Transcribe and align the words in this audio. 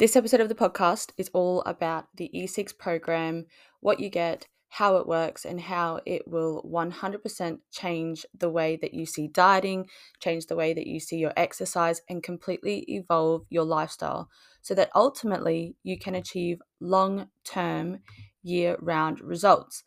This 0.00 0.16
episode 0.16 0.40
of 0.40 0.48
the 0.48 0.54
podcast 0.54 1.10
is 1.18 1.28
all 1.34 1.60
about 1.66 2.06
the 2.16 2.30
E6 2.34 2.78
program, 2.78 3.44
what 3.80 4.00
you 4.00 4.08
get, 4.08 4.48
how 4.70 4.96
it 4.96 5.06
works, 5.06 5.44
and 5.44 5.60
how 5.60 6.00
it 6.06 6.26
will 6.26 6.62
100% 6.62 7.58
change 7.70 8.24
the 8.32 8.48
way 8.48 8.78
that 8.80 8.94
you 8.94 9.04
see 9.04 9.28
dieting, 9.28 9.90
change 10.18 10.46
the 10.46 10.56
way 10.56 10.72
that 10.72 10.86
you 10.86 11.00
see 11.00 11.18
your 11.18 11.34
exercise, 11.36 12.00
and 12.08 12.22
completely 12.22 12.78
evolve 12.88 13.44
your 13.50 13.64
lifestyle 13.64 14.30
so 14.62 14.74
that 14.74 14.88
ultimately 14.94 15.76
you 15.82 15.98
can 15.98 16.14
achieve 16.14 16.62
long 16.80 17.28
term, 17.44 17.98
year 18.42 18.78
round 18.80 19.20
results. 19.20 19.82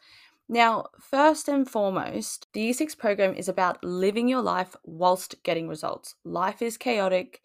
Now, 0.47 0.89
first 1.01 1.47
and 1.47 1.67
foremost, 1.67 2.45
the 2.53 2.69
E6 2.69 2.95
program 2.99 3.33
is 3.33 3.49
about 3.49 3.83
living 3.83 4.27
your 4.27 4.43
life 4.43 4.75
whilst 4.83 5.41
getting 5.41 5.67
results. 5.67 6.13
Life 6.23 6.61
is 6.61 6.77
chaotic, 6.77 7.41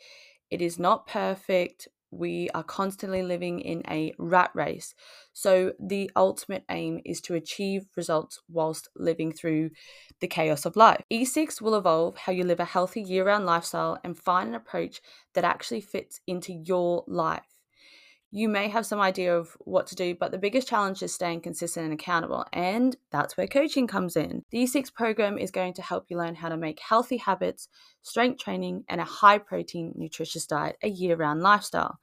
it 0.50 0.61
is 0.61 0.79
not 0.79 1.07
perfect, 1.07 1.89
we 2.11 2.48
are 2.54 2.62
constantly 2.62 3.22
living 3.22 3.61
in 3.61 3.82
a 3.88 4.14
rat 4.18 4.50
race. 4.54 4.94
So, 5.32 5.72
the 5.79 6.11
ultimate 6.17 6.64
aim 6.71 7.00
is 7.04 7.21
to 7.22 7.34
achieve 7.34 7.86
results 7.96 8.40
whilst 8.48 8.89
living 8.96 9.32
through 9.32 9.71
the 10.21 10.29
chaos 10.29 10.64
of 10.64 10.76
life. 10.76 11.03
E6 11.11 11.61
will 11.61 11.75
evolve 11.75 12.17
how 12.17 12.32
you 12.32 12.44
live 12.44 12.61
a 12.61 12.64
healthy 12.64 13.03
year 13.03 13.26
round 13.26 13.46
lifestyle 13.46 13.98
and 14.04 14.18
find 14.18 14.50
an 14.50 14.54
approach 14.54 15.00
that 15.34 15.44
actually 15.44 15.81
fits 15.81 16.21
into 16.26 16.53
your 16.53 17.04
life 17.07 17.57
you 18.31 18.49
may 18.49 18.68
have 18.68 18.85
some 18.85 19.00
idea 19.00 19.37
of 19.37 19.57
what 19.61 19.87
to 19.87 19.95
do, 19.95 20.14
but 20.14 20.32
the 20.32 20.39
biggest 20.39 20.68
challenge 20.68 21.03
is 21.03 21.14
staying 21.14 21.41
consistent 21.41 21.85
and 21.85 21.95
accountable. 21.95 22.45
And 22.53 22.96
that's 23.11 23.37
where 23.37 23.46
coaching 23.46 23.87
comes 23.87 24.17
in. 24.17 24.45
The 24.51 24.64
E6 24.64 24.93
program 24.93 25.39
is 25.39 25.51
going 25.51 25.73
to 25.75 25.82
help 25.82 26.07
you 26.09 26.18
learn 26.18 26.35
how 26.35 26.51
to 26.51 26.57
make 26.57 26.81
healthy 26.81 27.17
habits, 27.17 27.68
strength 28.03 28.43
training, 28.43 28.85
and 28.89 29.01
a 29.01 29.04
high 29.04 29.39
protein, 29.39 29.95
nutritious 29.96 30.46
diet 30.46 30.77
a 30.82 30.89
year 30.89 31.17
round 31.17 31.41
lifestyle. 31.41 31.99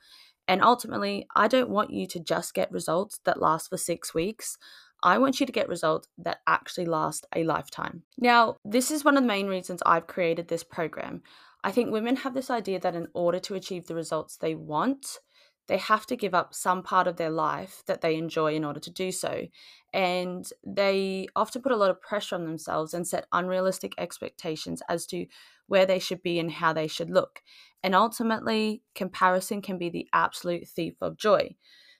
And 0.48 0.64
ultimately, 0.64 1.28
I 1.36 1.48
don't 1.48 1.70
want 1.70 1.92
you 1.92 2.08
to 2.08 2.20
just 2.20 2.54
get 2.54 2.72
results 2.72 3.20
that 3.26 3.42
last 3.42 3.70
for 3.70 3.78
six 3.78 4.14
weeks. 4.14 4.58
I 5.04 5.20
want 5.20 5.40
you 5.40 5.46
to 5.46 5.52
get 5.52 5.70
results 5.70 6.08
that 6.18 6.40
actually 6.48 6.86
last 6.86 7.28
a 7.36 7.44
lifetime. 7.44 8.04
Now, 8.18 8.58
this 8.66 8.90
is 8.90 9.04
one 9.06 9.18
of 9.18 9.24
the 9.24 9.28
main 9.28 9.48
reasons 9.48 9.82
I've 9.86 10.08
created 10.08 10.48
this 10.48 10.64
program. 10.64 11.22
I 11.64 11.72
think 11.72 11.92
women 11.92 12.16
have 12.18 12.34
this 12.34 12.50
idea 12.50 12.80
that 12.80 12.96
in 12.96 13.08
order 13.14 13.40
to 13.42 13.56
achieve 13.56 13.88
the 13.88 13.96
results 13.96 14.38
they 14.38 14.56
want, 14.56 15.20
they 15.68 15.78
have 15.78 16.06
to 16.08 16.16
give 16.16 16.34
up 16.34 16.54
some 16.54 16.84
part 16.84 17.08
of 17.08 17.18
their 17.18 17.30
life 17.30 17.84
that 17.88 18.02
they 18.02 18.16
enjoy 18.16 18.54
in 18.54 18.64
order 18.64 18.80
to 18.80 18.92
do 18.92 19.12
so. 19.12 19.48
And 19.94 20.48
they 20.66 21.28
often 21.36 21.62
put 21.62 21.72
a 21.72 21.78
lot 21.78 21.90
of 21.90 22.02
pressure 22.02 22.36
on 22.36 22.46
themselves 22.46 22.94
and 22.94 23.08
set 23.08 23.28
unrealistic 23.32 23.94
expectations 23.98 24.82
as 24.90 25.06
to 25.08 25.26
where 25.68 25.86
they 25.86 26.00
should 26.00 26.22
be 26.22 26.40
and 26.40 26.52
how 26.52 26.74
they 26.74 26.88
should 26.88 27.10
look. 27.10 27.42
And 27.82 27.96
ultimately, 27.96 28.82
comparison 28.94 29.62
can 29.62 29.78
be 29.78 29.90
the 29.90 30.08
absolute 30.14 30.68
thief 30.68 30.96
of 31.02 31.18
joy. 31.18 31.56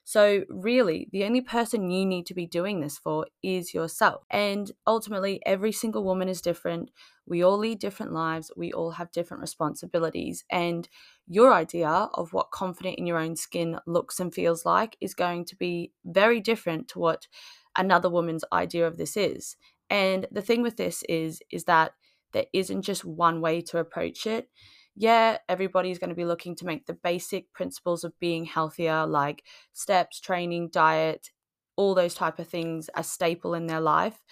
So, 0.08 0.44
really, 0.50 1.10
the 1.12 1.24
only 1.24 1.42
person 1.42 1.90
you 1.90 2.06
need 2.06 2.28
to 2.28 2.36
be 2.36 2.46
doing 2.46 2.80
this 2.80 3.00
for 3.00 3.26
is 3.42 3.74
yourself. 3.74 4.24
And 4.30 4.72
ultimately, 4.86 5.42
every 5.48 5.72
single 5.72 6.04
woman 6.04 6.30
is 6.30 6.42
different. 6.42 6.92
We 7.26 7.44
all 7.44 7.58
lead 7.58 7.80
different 7.80 8.14
lives. 8.14 8.52
We 8.56 8.72
all 8.72 8.92
have 8.92 9.12
different 9.12 9.42
responsibilities. 9.42 10.46
And 10.52 10.88
your 11.28 11.54
idea 11.54 11.90
of 11.90 12.34
what 12.34 12.52
confident 12.52 12.98
in 12.98 13.08
your 13.08 13.18
own 13.18 13.36
skin 13.36 13.80
looks 13.88 14.20
and 14.20 14.34
feels 14.34 14.66
like 14.66 14.98
is 15.02 15.14
going 15.14 15.46
to 15.46 15.56
be 15.56 15.92
very 16.06 16.40
different 16.40 16.88
to 16.90 17.00
what 17.00 17.28
another 17.76 18.10
woman's 18.10 18.46
idea 18.54 18.88
of 18.88 18.98
this 18.98 19.18
is. 19.18 19.56
And 19.90 20.28
the 20.32 20.42
thing 20.42 20.62
with 20.62 20.78
this 20.78 21.04
is 21.10 21.42
is 21.52 21.66
that 21.66 21.94
there 22.34 22.46
isn't 22.54 22.82
just 22.82 23.06
one 23.06 23.42
way 23.42 23.62
to 23.62 23.78
approach 23.78 24.28
it 24.28 24.50
yeah, 24.96 25.40
everybody's 25.50 26.00
going 26.00 26.10
to 26.10 26.16
be 26.16 26.26
looking 26.26 26.56
to 26.56 26.66
make 26.66 26.86
the 26.86 26.94
basic 26.94 27.52
principles 27.52 28.04
of 28.04 28.18
being 28.20 28.46
healthier, 28.46 29.06
like 29.06 29.44
steps, 29.74 30.22
training, 30.22 30.70
diet, 30.72 31.32
all 31.76 31.94
those 31.94 32.16
type 32.16 32.40
of 32.40 32.48
things, 32.48 32.90
a 32.96 33.04
staple 33.04 33.54
in 33.54 33.68
their 33.68 33.82
life. 33.82 34.24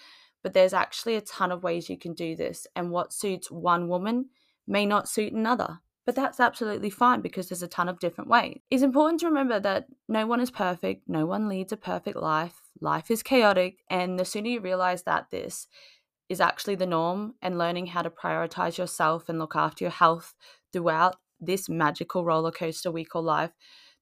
But 0.42 0.54
there's 0.54 0.72
actually 0.72 1.16
a 1.16 1.20
ton 1.20 1.52
of 1.52 1.62
ways 1.62 1.90
you 1.90 1.98
can 1.98 2.14
do 2.14 2.34
this, 2.34 2.66
and 2.74 2.90
what 2.90 3.12
suits 3.12 3.50
one 3.50 3.88
woman 3.88 4.30
may 4.66 4.86
not 4.86 5.08
suit 5.08 5.32
another. 5.34 5.80
But 6.06 6.14
that's 6.14 6.40
absolutely 6.40 6.90
fine 6.90 7.22
because 7.22 7.48
there's 7.48 7.62
a 7.62 7.68
ton 7.68 7.88
of 7.88 7.98
different 7.98 8.28
ways. 8.28 8.60
It's 8.70 8.82
important 8.82 9.20
to 9.20 9.26
remember 9.26 9.58
that 9.60 9.86
no 10.08 10.26
one 10.26 10.40
is 10.40 10.50
perfect, 10.50 11.08
no 11.08 11.24
one 11.24 11.48
leads 11.48 11.72
a 11.72 11.78
perfect 11.78 12.16
life. 12.16 12.60
Life 12.80 13.10
is 13.10 13.22
chaotic, 13.22 13.78
and 13.88 14.18
the 14.18 14.24
sooner 14.24 14.48
you 14.48 14.60
realize 14.60 15.04
that 15.04 15.30
this 15.30 15.66
is 16.28 16.40
actually 16.40 16.74
the 16.74 16.86
norm 16.86 17.34
and 17.40 17.58
learning 17.58 17.86
how 17.86 18.02
to 18.02 18.10
prioritize 18.10 18.76
yourself 18.76 19.28
and 19.28 19.38
look 19.38 19.56
after 19.56 19.84
your 19.84 19.92
health 19.92 20.34
throughout 20.72 21.16
this 21.40 21.68
magical 21.68 22.24
roller 22.24 22.50
coaster 22.50 22.90
we 22.90 23.04
call 23.04 23.22
life, 23.22 23.52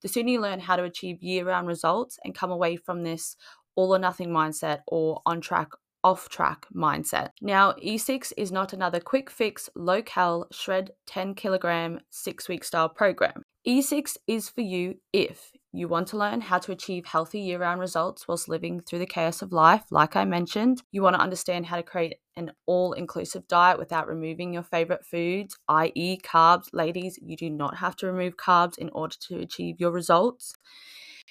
the 0.02 0.08
sooner 0.08 0.30
you 0.30 0.40
learn 0.40 0.60
how 0.60 0.76
to 0.76 0.84
achieve 0.84 1.22
year 1.22 1.44
round 1.44 1.66
results 1.66 2.18
and 2.24 2.34
come 2.34 2.50
away 2.50 2.76
from 2.76 3.02
this 3.02 3.36
all 3.74 3.94
or 3.94 3.98
nothing 3.98 4.28
mindset 4.28 4.80
or 4.86 5.20
on 5.24 5.40
track 5.40 5.68
off 6.04 6.28
track 6.28 6.66
mindset. 6.74 7.30
Now, 7.40 7.72
E6 7.72 8.32
is 8.36 8.52
not 8.52 8.72
another 8.72 9.00
quick 9.00 9.30
fix, 9.30 9.68
low 9.74 10.02
cal, 10.02 10.46
shred 10.50 10.92
10 11.06 11.34
kilogram, 11.34 12.00
six 12.10 12.48
week 12.48 12.64
style 12.64 12.88
program. 12.88 13.42
E6 13.66 14.16
is 14.26 14.48
for 14.48 14.62
you 14.62 14.96
if 15.12 15.52
you 15.72 15.88
want 15.88 16.08
to 16.08 16.18
learn 16.18 16.40
how 16.42 16.58
to 16.58 16.72
achieve 16.72 17.06
healthy 17.06 17.40
year 17.40 17.58
round 17.58 17.80
results 17.80 18.26
whilst 18.28 18.48
living 18.48 18.80
through 18.80 18.98
the 18.98 19.06
chaos 19.06 19.40
of 19.40 19.52
life, 19.52 19.84
like 19.90 20.16
I 20.16 20.24
mentioned. 20.24 20.82
You 20.90 21.02
want 21.02 21.16
to 21.16 21.22
understand 21.22 21.66
how 21.66 21.76
to 21.76 21.82
create 21.82 22.16
an 22.36 22.52
all 22.66 22.92
inclusive 22.92 23.48
diet 23.48 23.78
without 23.78 24.08
removing 24.08 24.52
your 24.52 24.64
favorite 24.64 25.06
foods, 25.06 25.56
i.e., 25.68 26.18
carbs. 26.18 26.68
Ladies, 26.72 27.18
you 27.22 27.36
do 27.36 27.48
not 27.48 27.76
have 27.76 27.96
to 27.96 28.06
remove 28.06 28.36
carbs 28.36 28.76
in 28.76 28.90
order 28.90 29.16
to 29.28 29.38
achieve 29.38 29.76
your 29.78 29.92
results. 29.92 30.54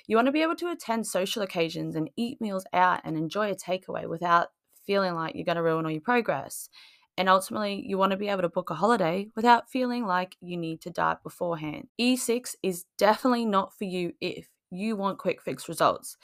You 0.08 0.16
want 0.16 0.26
to 0.28 0.32
be 0.32 0.42
able 0.42 0.56
to 0.56 0.72
attend 0.72 1.06
social 1.06 1.44
occasions 1.44 1.96
and 1.96 2.10
eat 2.18 2.42
meals 2.42 2.66
out 2.74 3.02
and 3.04 3.18
enjoy 3.18 3.52
a 3.52 3.56
takeaway 3.56 4.08
without 4.08 4.48
feeling 4.92 5.16
like 5.16 5.36
you're 5.36 5.46
going 5.46 5.56
to 5.56 5.64
ruin 5.64 5.86
all 5.86 5.92
your 5.92 6.02
progress. 6.02 6.68
And 7.18 7.30
ultimately, 7.30 7.82
you 7.88 7.98
want 7.98 8.12
to 8.12 8.18
be 8.18 8.28
able 8.28 8.42
to 8.42 8.50
book 8.50 8.72
a 8.72 8.76
holiday 8.76 9.28
without 9.38 9.70
feeling 9.70 10.06
like 10.06 10.36
you 10.42 10.58
need 10.58 10.82
to 10.82 10.90
diet 10.90 11.20
beforehand. 11.24 11.88
E6 12.00 12.56
is 12.62 12.84
definitely 12.98 13.46
not 13.46 13.74
for 13.78 13.86
you 13.86 14.12
if 14.20 14.50
you 14.70 14.98
want 14.98 15.18
quick 15.18 15.42
fix 15.42 15.70
results. 15.70 16.18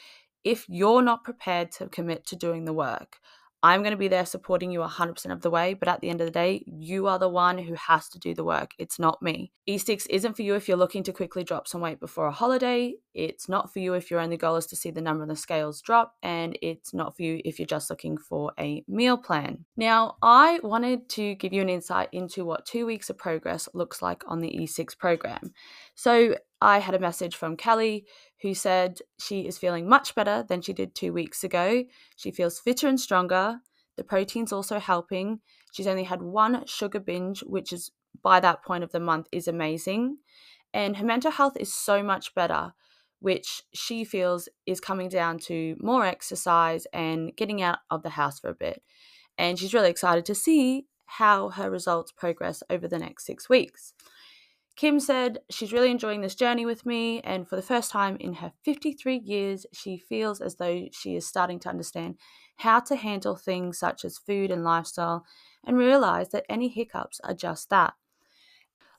If 0.43 0.65
you're 0.67 1.01
not 1.01 1.23
prepared 1.23 1.71
to 1.73 1.87
commit 1.87 2.25
to 2.27 2.35
doing 2.35 2.65
the 2.65 2.73
work, 2.73 3.19
I'm 3.63 3.81
going 3.81 3.91
to 3.91 3.97
be 3.97 4.07
there 4.07 4.25
supporting 4.25 4.71
you 4.71 4.81
100% 4.81 5.31
of 5.31 5.41
the 5.41 5.49
way, 5.49 5.73
but 5.73 5.87
at 5.87 5.99
the 6.01 6.09
end 6.09 6.21
of 6.21 6.27
the 6.27 6.31
day, 6.31 6.63
you 6.67 7.07
are 7.07 7.17
the 7.17 7.27
one 7.27 7.57
who 7.57 7.73
has 7.73 8.07
to 8.09 8.19
do 8.19 8.33
the 8.33 8.43
work. 8.43 8.71
It's 8.77 8.99
not 8.99 9.21
me. 9.21 9.51
E6 9.67 10.05
isn't 10.09 10.35
for 10.35 10.43
you 10.43 10.55
if 10.55 10.67
you're 10.67 10.77
looking 10.77 11.03
to 11.03 11.11
quickly 11.11 11.43
drop 11.43 11.67
some 11.67 11.81
weight 11.81 11.99
before 11.99 12.27
a 12.27 12.31
holiday. 12.31 12.93
It's 13.13 13.49
not 13.49 13.73
for 13.73 13.79
you 13.79 13.93
if 13.93 14.11
your 14.11 14.19
only 14.19 14.37
goal 14.37 14.57
is 14.57 14.67
to 14.67 14.75
see 14.75 14.91
the 14.91 15.01
number 15.01 15.23
on 15.23 15.27
the 15.27 15.35
scales 15.35 15.81
drop. 15.81 16.13
And 16.21 16.57
it's 16.61 16.93
not 16.93 17.15
for 17.17 17.23
you 17.23 17.41
if 17.43 17.57
you're 17.59 17.65
just 17.65 17.89
looking 17.89 18.17
for 18.17 18.51
a 18.59 18.83
meal 18.87 19.17
plan. 19.17 19.65
Now, 19.75 20.17
I 20.21 20.59
wanted 20.61 21.09
to 21.09 21.35
give 21.35 21.51
you 21.51 21.61
an 21.61 21.69
insight 21.69 22.09
into 22.11 22.45
what 22.45 22.65
two 22.65 22.85
weeks 22.85 23.09
of 23.09 23.17
progress 23.17 23.67
looks 23.73 24.01
like 24.01 24.23
on 24.27 24.39
the 24.39 24.49
E6 24.49 24.97
program. 24.97 25.51
So, 25.95 26.35
I 26.61 26.79
had 26.79 26.95
a 26.95 26.99
message 26.99 27.35
from 27.35 27.57
Kelly 27.57 28.05
who 28.41 28.53
said 28.53 28.99
she 29.19 29.47
is 29.47 29.57
feeling 29.57 29.87
much 29.87 30.15
better 30.15 30.43
than 30.47 30.61
she 30.61 30.73
did 30.73 30.95
two 30.95 31.13
weeks 31.13 31.43
ago. 31.43 31.83
She 32.15 32.31
feels 32.31 32.59
fitter 32.59 32.87
and 32.87 32.99
stronger. 32.99 33.59
The 33.95 34.03
protein's 34.03 34.51
also 34.51 34.79
helping. 34.79 35.39
She's 35.71 35.87
only 35.87 36.03
had 36.03 36.21
one 36.21 36.65
sugar 36.65 36.99
binge, 36.99 37.41
which 37.41 37.73
is 37.73 37.91
by 38.23 38.39
that 38.39 38.63
point 38.63 38.83
of 38.83 38.91
the 38.91 38.99
month 38.99 39.27
is 39.31 39.47
amazing. 39.47 40.17
And 40.73 40.97
her 40.97 41.05
mental 41.05 41.31
health 41.31 41.57
is 41.59 41.73
so 41.73 42.03
much 42.03 42.33
better, 42.35 42.73
which 43.19 43.63
she 43.73 44.03
feels 44.03 44.49
is 44.65 44.79
coming 44.79 45.09
down 45.09 45.39
to 45.39 45.75
more 45.79 46.05
exercise 46.05 46.85
and 46.93 47.35
getting 47.35 47.61
out 47.61 47.79
of 47.89 48.03
the 48.03 48.11
house 48.11 48.39
for 48.39 48.49
a 48.49 48.55
bit. 48.55 48.81
And 49.37 49.57
she's 49.57 49.73
really 49.73 49.89
excited 49.89 50.25
to 50.25 50.35
see 50.35 50.85
how 51.05 51.49
her 51.49 51.69
results 51.69 52.11
progress 52.11 52.63
over 52.69 52.87
the 52.87 52.99
next 52.99 53.25
six 53.25 53.47
weeks. 53.47 53.93
Kim 54.77 54.99
said 54.99 55.39
she's 55.49 55.73
really 55.73 55.89
enjoying 55.89 56.21
this 56.21 56.35
journey 56.35 56.63
with 56.63 56.85
me, 56.85 57.19
and 57.21 57.49
for 57.49 57.55
the 57.55 57.63
first 57.63 57.89
time 57.89 58.15
in 58.19 58.35
her 58.35 58.53
53 58.63 59.17
years, 59.17 59.65
she 59.73 59.97
feels 59.97 60.39
as 60.39 60.57
though 60.57 60.87
she 60.91 61.15
is 61.15 61.25
starting 61.25 61.59
to 61.61 61.69
understand 61.69 62.15
how 62.57 62.79
to 62.81 62.95
handle 62.95 63.35
things 63.35 63.79
such 63.79 64.05
as 64.05 64.19
food 64.19 64.51
and 64.51 64.63
lifestyle 64.63 65.25
and 65.65 65.79
realize 65.79 66.29
that 66.29 66.45
any 66.47 66.67
hiccups 66.67 67.19
are 67.23 67.33
just 67.33 67.71
that. 67.71 67.95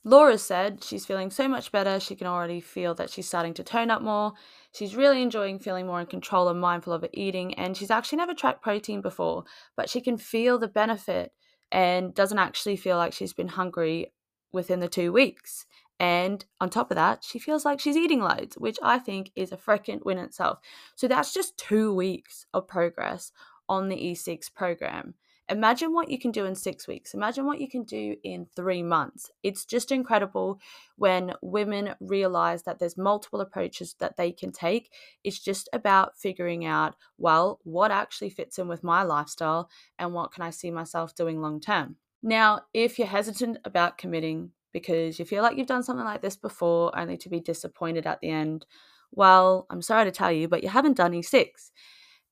Laura 0.02 0.36
said 0.36 0.82
she's 0.82 1.06
feeling 1.06 1.30
so 1.30 1.46
much 1.46 1.70
better, 1.70 2.00
she 2.00 2.16
can 2.16 2.26
already 2.26 2.60
feel 2.60 2.92
that 2.96 3.10
she's 3.10 3.28
starting 3.28 3.54
to 3.54 3.62
tone 3.62 3.90
up 3.90 4.02
more. 4.02 4.32
She's 4.72 4.96
really 4.96 5.22
enjoying 5.22 5.60
feeling 5.60 5.86
more 5.86 6.00
in 6.00 6.06
control 6.06 6.48
and 6.48 6.60
mindful 6.60 6.92
of 6.92 7.02
her 7.02 7.08
eating, 7.14 7.54
and 7.54 7.76
she's 7.76 7.90
actually 7.90 8.18
never 8.18 8.34
tracked 8.34 8.62
protein 8.62 9.00
before, 9.00 9.44
but 9.76 9.88
she 9.88 10.00
can 10.00 10.18
feel 10.18 10.58
the 10.58 10.66
benefit 10.66 11.30
and 11.70 12.14
doesn't 12.14 12.38
actually 12.38 12.76
feel 12.76 12.96
like 12.96 13.12
she's 13.12 13.32
been 13.32 13.48
hungry 13.48 14.12
within 14.52 14.80
the 14.80 14.88
two 14.88 15.12
weeks. 15.12 15.66
And 16.00 16.44
on 16.60 16.70
top 16.70 16.90
of 16.90 16.94
that, 16.94 17.24
she 17.24 17.38
feels 17.38 17.64
like 17.64 17.80
she's 17.80 17.96
eating 17.96 18.20
loads, 18.20 18.56
which 18.56 18.78
I 18.82 18.98
think 18.98 19.32
is 19.34 19.50
a 19.50 19.56
freaking 19.56 20.04
win 20.04 20.18
itself. 20.18 20.58
So 20.94 21.08
that's 21.08 21.34
just 21.34 21.58
two 21.58 21.92
weeks 21.92 22.46
of 22.54 22.68
progress 22.68 23.32
on 23.68 23.88
the 23.88 23.96
E6 23.96 24.54
program. 24.54 25.14
Imagine 25.50 25.94
what 25.94 26.10
you 26.10 26.18
can 26.18 26.30
do 26.30 26.44
in 26.44 26.54
six 26.54 26.86
weeks. 26.86 27.14
Imagine 27.14 27.46
what 27.46 27.58
you 27.60 27.68
can 27.68 27.84
do 27.84 28.16
in 28.22 28.46
three 28.54 28.82
months. 28.82 29.30
It's 29.42 29.64
just 29.64 29.90
incredible 29.90 30.60
when 30.96 31.32
women 31.40 31.94
realize 32.00 32.64
that 32.64 32.78
there's 32.78 32.98
multiple 32.98 33.40
approaches 33.40 33.94
that 33.98 34.18
they 34.18 34.30
can 34.30 34.52
take. 34.52 34.92
It's 35.24 35.38
just 35.38 35.68
about 35.72 36.18
figuring 36.18 36.66
out, 36.66 36.96
well, 37.16 37.60
what 37.64 37.90
actually 37.90 38.28
fits 38.28 38.58
in 38.58 38.68
with 38.68 38.84
my 38.84 39.02
lifestyle 39.02 39.70
and 39.98 40.12
what 40.12 40.32
can 40.32 40.42
I 40.42 40.50
see 40.50 40.70
myself 40.70 41.14
doing 41.14 41.40
long 41.40 41.60
term. 41.60 41.96
Now, 42.22 42.62
if 42.74 42.98
you're 42.98 43.08
hesitant 43.08 43.58
about 43.64 43.98
committing 43.98 44.50
because 44.72 45.18
you 45.18 45.24
feel 45.24 45.42
like 45.42 45.56
you've 45.56 45.66
done 45.66 45.82
something 45.82 46.04
like 46.04 46.20
this 46.20 46.36
before 46.36 46.96
only 46.98 47.16
to 47.18 47.28
be 47.28 47.40
disappointed 47.40 48.06
at 48.06 48.20
the 48.20 48.30
end, 48.30 48.66
well, 49.12 49.66
I'm 49.70 49.82
sorry 49.82 50.04
to 50.04 50.10
tell 50.10 50.32
you, 50.32 50.48
but 50.48 50.62
you 50.62 50.68
haven't 50.68 50.96
done 50.96 51.12
E6. 51.12 51.48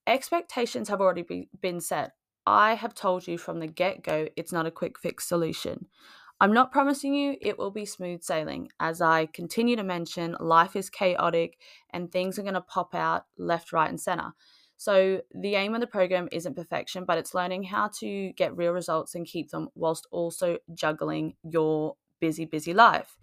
Expectations 0.06 0.88
have 0.88 1.00
already 1.00 1.23
be, 1.23 1.49
been 1.61 1.81
set. 1.81 2.12
I 2.47 2.75
have 2.75 2.94
told 2.94 3.27
you 3.27 3.38
from 3.38 3.59
the 3.59 3.67
get 3.67 4.03
go 4.03 4.29
it's 4.37 4.53
not 4.53 4.67
a 4.67 4.71
quick 4.71 4.99
fix 4.99 5.27
solution. 5.29 5.87
I'm 6.38 6.53
not 6.53 6.71
promising 6.71 7.15
you 7.15 7.37
it 7.41 7.59
will 7.59 7.71
be 7.71 7.87
smooth 7.87 8.23
sailing. 8.23 8.69
As 8.79 9.00
I 9.00 9.27
continue 9.27 9.75
to 9.77 9.83
mention, 9.83 10.37
life 10.38 10.77
is 10.77 10.91
chaotic 10.91 11.59
and 11.91 12.12
things 12.12 12.38
are 12.38 12.43
going 12.43 12.55
to 12.55 12.61
pop 12.61 12.94
out 12.94 13.25
left, 13.38 13.73
right, 13.73 13.88
and 13.88 14.00
center. 14.00 14.35
So, 14.76 15.23
the 15.32 15.55
aim 15.55 15.75
of 15.75 15.81
the 15.81 15.87
program 15.87 16.28
isn't 16.32 16.55
perfection, 16.55 17.05
but 17.06 17.19
it's 17.19 17.34
learning 17.34 17.64
how 17.64 17.90
to 18.00 18.32
get 18.32 18.56
real 18.56 18.73
results 18.73 19.14
and 19.14 19.26
keep 19.26 19.50
them 19.50 19.69
whilst 19.75 20.06
also 20.11 20.58
juggling 20.75 21.34
your 21.43 21.96
busy, 22.20 22.44
busy 22.44 22.75
life. 22.75 23.17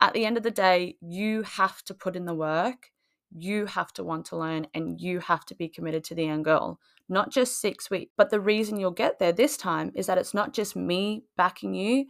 At 0.00 0.12
the 0.12 0.26
end 0.26 0.36
of 0.36 0.42
the 0.42 0.50
day, 0.50 0.96
you 1.00 1.42
have 1.42 1.82
to 1.84 1.94
put 1.94 2.16
in 2.16 2.26
the 2.26 2.34
work, 2.34 2.90
you 3.34 3.66
have 3.66 3.92
to 3.94 4.04
want 4.04 4.26
to 4.26 4.36
learn, 4.36 4.66
and 4.74 5.00
you 5.00 5.20
have 5.20 5.46
to 5.46 5.54
be 5.54 5.68
committed 5.68 6.04
to 6.04 6.14
the 6.14 6.28
end 6.28 6.44
goal 6.44 6.78
not 7.12 7.30
just 7.30 7.60
six 7.60 7.90
weeks. 7.90 8.12
But 8.16 8.30
the 8.30 8.40
reason 8.40 8.78
you'll 8.78 8.90
get 8.90 9.18
there 9.18 9.32
this 9.32 9.56
time 9.56 9.92
is 9.94 10.06
that 10.06 10.18
it's 10.18 10.34
not 10.34 10.52
just 10.52 10.74
me 10.74 11.24
backing 11.36 11.74
you 11.74 12.06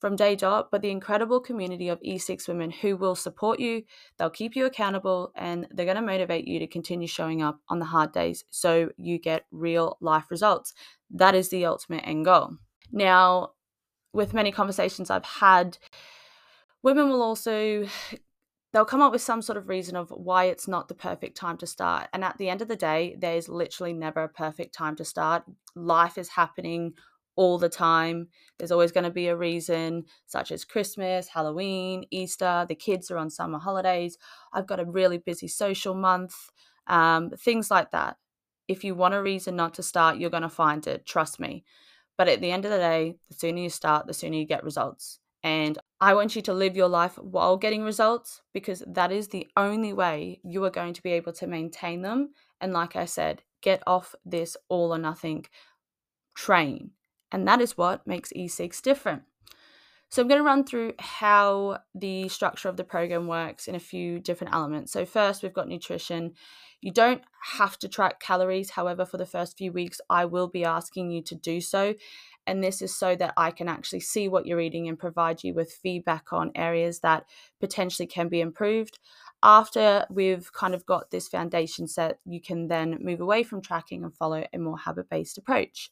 from 0.00 0.16
day 0.16 0.36
dot, 0.36 0.68
but 0.70 0.82
the 0.82 0.90
incredible 0.90 1.40
community 1.40 1.88
of 1.88 2.00
E6 2.00 2.46
women 2.48 2.70
who 2.70 2.96
will 2.96 3.14
support 3.14 3.58
you, 3.58 3.82
they'll 4.18 4.30
keep 4.30 4.54
you 4.54 4.66
accountable, 4.66 5.32
and 5.34 5.66
they're 5.70 5.86
going 5.86 5.96
to 5.96 6.02
motivate 6.02 6.46
you 6.46 6.58
to 6.58 6.66
continue 6.66 7.08
showing 7.08 7.42
up 7.42 7.60
on 7.68 7.78
the 7.78 7.86
hard 7.86 8.12
days 8.12 8.44
so 8.50 8.90
you 8.96 9.18
get 9.18 9.46
real 9.50 9.96
life 10.00 10.30
results. 10.30 10.74
That 11.10 11.34
is 11.34 11.48
the 11.48 11.64
ultimate 11.64 12.06
end 12.06 12.24
goal. 12.24 12.56
Now, 12.92 13.52
with 14.12 14.34
many 14.34 14.52
conversations 14.52 15.10
I've 15.10 15.24
had, 15.24 15.78
women 16.82 17.08
will 17.08 17.22
also 17.22 17.86
they'll 18.72 18.84
come 18.84 19.00
up 19.00 19.12
with 19.12 19.22
some 19.22 19.40
sort 19.40 19.56
of 19.56 19.68
reason 19.68 19.96
of 19.96 20.10
why 20.10 20.44
it's 20.44 20.68
not 20.68 20.88
the 20.88 20.94
perfect 20.94 21.34
time 21.34 21.56
to 21.56 21.66
start. 21.66 22.08
And 22.12 22.22
at 22.22 22.36
the 22.36 22.50
end 22.50 22.60
of 22.60 22.68
the 22.68 22.76
day, 22.76 23.16
there's 23.18 23.48
literally 23.48 23.94
never 23.94 24.22
a 24.24 24.28
perfect 24.28 24.74
time 24.74 24.96
to 24.96 25.04
start. 25.04 25.44
Life 25.74 26.18
is 26.18 26.28
happening 26.28 26.92
all 27.36 27.58
the 27.58 27.68
time. 27.68 28.28
There's 28.58 28.72
always 28.72 28.92
going 28.92 29.04
to 29.04 29.10
be 29.10 29.28
a 29.28 29.36
reason, 29.36 30.04
such 30.26 30.50
as 30.50 30.64
Christmas, 30.64 31.28
Halloween, 31.28 32.04
Easter, 32.10 32.66
the 32.68 32.74
kids 32.74 33.10
are 33.10 33.18
on 33.18 33.30
summer 33.30 33.58
holidays. 33.58 34.18
I've 34.52 34.66
got 34.66 34.80
a 34.80 34.84
really 34.84 35.18
busy 35.18 35.48
social 35.48 35.94
month, 35.94 36.34
um, 36.86 37.30
things 37.30 37.70
like 37.70 37.92
that. 37.92 38.16
If 38.68 38.82
you 38.82 38.94
want 38.94 39.14
a 39.14 39.22
reason 39.22 39.54
not 39.54 39.74
to 39.74 39.82
start, 39.82 40.16
you're 40.16 40.30
going 40.30 40.42
to 40.42 40.48
find 40.48 40.86
it, 40.86 41.06
trust 41.06 41.38
me. 41.38 41.64
But 42.18 42.28
at 42.28 42.40
the 42.40 42.50
end 42.50 42.64
of 42.64 42.70
the 42.70 42.78
day, 42.78 43.16
the 43.28 43.34
sooner 43.34 43.60
you 43.60 43.68
start, 43.70 44.06
the 44.06 44.14
sooner 44.14 44.36
you 44.36 44.46
get 44.46 44.64
results. 44.64 45.20
And 45.42 45.78
I 46.00 46.14
want 46.14 46.34
you 46.34 46.42
to 46.42 46.54
live 46.54 46.74
your 46.74 46.88
life 46.88 47.16
while 47.18 47.56
getting 47.56 47.82
results 47.82 48.42
because 48.52 48.82
that 48.86 49.12
is 49.12 49.28
the 49.28 49.46
only 49.56 49.92
way 49.92 50.40
you 50.42 50.64
are 50.64 50.70
going 50.70 50.94
to 50.94 51.02
be 51.02 51.12
able 51.12 51.32
to 51.34 51.46
maintain 51.46 52.02
them. 52.02 52.30
And 52.60 52.72
like 52.72 52.96
I 52.96 53.04
said, 53.04 53.42
get 53.60 53.82
off 53.86 54.14
this 54.24 54.56
all 54.68 54.92
or 54.92 54.98
nothing 54.98 55.44
train. 56.34 56.90
And 57.32 57.46
that 57.48 57.60
is 57.60 57.76
what 57.76 58.06
makes 58.06 58.32
E6 58.32 58.80
different. 58.82 59.22
So 60.08 60.22
I'm 60.22 60.28
going 60.28 60.40
to 60.40 60.44
run 60.44 60.64
through 60.64 60.94
how 61.00 61.78
the 61.94 62.28
structure 62.28 62.68
of 62.68 62.76
the 62.76 62.84
program 62.84 63.26
works 63.26 63.66
in 63.66 63.74
a 63.74 63.80
few 63.80 64.20
different 64.20 64.54
elements. 64.54 64.92
So 64.92 65.04
first, 65.04 65.42
we've 65.42 65.52
got 65.52 65.68
nutrition. 65.68 66.34
You 66.80 66.92
don't 66.92 67.22
have 67.54 67.76
to 67.80 67.88
track 67.88 68.20
calories. 68.20 68.70
However, 68.70 69.04
for 69.04 69.16
the 69.16 69.26
first 69.26 69.58
few 69.58 69.72
weeks, 69.72 70.00
I 70.08 70.24
will 70.24 70.46
be 70.46 70.64
asking 70.64 71.10
you 71.10 71.22
to 71.24 71.34
do 71.34 71.60
so. 71.60 71.94
And 72.46 72.62
this 72.62 72.80
is 72.80 72.96
so 72.96 73.16
that 73.16 73.34
I 73.36 73.50
can 73.50 73.68
actually 73.68 74.00
see 74.00 74.28
what 74.28 74.46
you're 74.46 74.60
eating 74.60 74.86
and 74.86 74.96
provide 74.96 75.42
you 75.42 75.52
with 75.52 75.72
feedback 75.72 76.32
on 76.32 76.52
areas 76.54 77.00
that 77.00 77.24
potentially 77.58 78.06
can 78.06 78.28
be 78.28 78.40
improved. 78.40 79.00
After 79.42 80.06
we've 80.08 80.52
kind 80.52 80.74
of 80.74 80.86
got 80.86 81.10
this 81.10 81.26
foundation 81.26 81.88
set, 81.88 82.20
you 82.24 82.40
can 82.40 82.68
then 82.68 82.98
move 83.00 83.20
away 83.20 83.42
from 83.42 83.60
tracking 83.60 84.04
and 84.04 84.14
follow 84.14 84.46
a 84.52 84.58
more 84.58 84.78
habit 84.78 85.10
based 85.10 85.36
approach. 85.36 85.90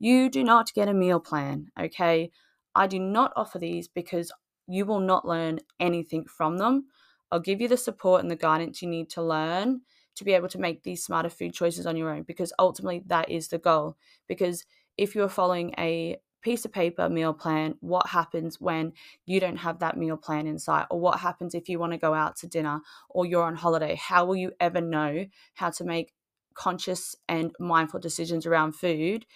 You 0.00 0.30
do 0.30 0.42
not 0.42 0.72
get 0.72 0.88
a 0.88 0.94
meal 0.94 1.20
plan, 1.20 1.70
okay? 1.78 2.30
I 2.74 2.86
do 2.86 2.98
not 2.98 3.34
offer 3.36 3.58
these 3.58 3.86
because 3.86 4.32
you 4.66 4.86
will 4.86 5.00
not 5.00 5.28
learn 5.28 5.60
anything 5.78 6.24
from 6.24 6.56
them. 6.56 6.86
I'll 7.30 7.38
give 7.38 7.60
you 7.60 7.68
the 7.68 7.76
support 7.76 8.22
and 8.22 8.30
the 8.30 8.36
guidance 8.36 8.80
you 8.80 8.88
need 8.88 9.10
to 9.10 9.22
learn 9.22 9.82
to 10.16 10.24
be 10.24 10.32
able 10.32 10.48
to 10.48 10.58
make 10.58 10.82
these 10.82 11.04
smarter 11.04 11.28
food 11.28 11.52
choices 11.52 11.84
on 11.86 11.96
your 11.96 12.08
own 12.10 12.22
because 12.22 12.50
ultimately 12.58 13.02
that 13.06 13.30
is 13.30 13.48
the 13.48 13.58
goal. 13.58 13.98
Because 14.26 14.64
if 14.96 15.14
you're 15.14 15.28
following 15.28 15.74
a 15.78 16.16
piece 16.40 16.64
of 16.64 16.72
paper 16.72 17.10
meal 17.10 17.34
plan, 17.34 17.74
what 17.80 18.08
happens 18.08 18.58
when 18.58 18.94
you 19.26 19.38
don't 19.38 19.58
have 19.58 19.80
that 19.80 19.98
meal 19.98 20.16
plan 20.16 20.46
in 20.46 20.58
sight? 20.58 20.86
Or 20.90 20.98
what 20.98 21.20
happens 21.20 21.54
if 21.54 21.68
you 21.68 21.78
want 21.78 21.92
to 21.92 21.98
go 21.98 22.14
out 22.14 22.36
to 22.36 22.46
dinner 22.46 22.80
or 23.10 23.26
you're 23.26 23.44
on 23.44 23.56
holiday? 23.56 23.96
How 23.96 24.24
will 24.24 24.36
you 24.36 24.52
ever 24.60 24.80
know 24.80 25.26
how 25.54 25.68
to 25.70 25.84
make 25.84 26.14
conscious 26.54 27.14
and 27.28 27.52
mindful 27.60 28.00
decisions 28.00 28.46
around 28.46 28.72
food 28.72 29.26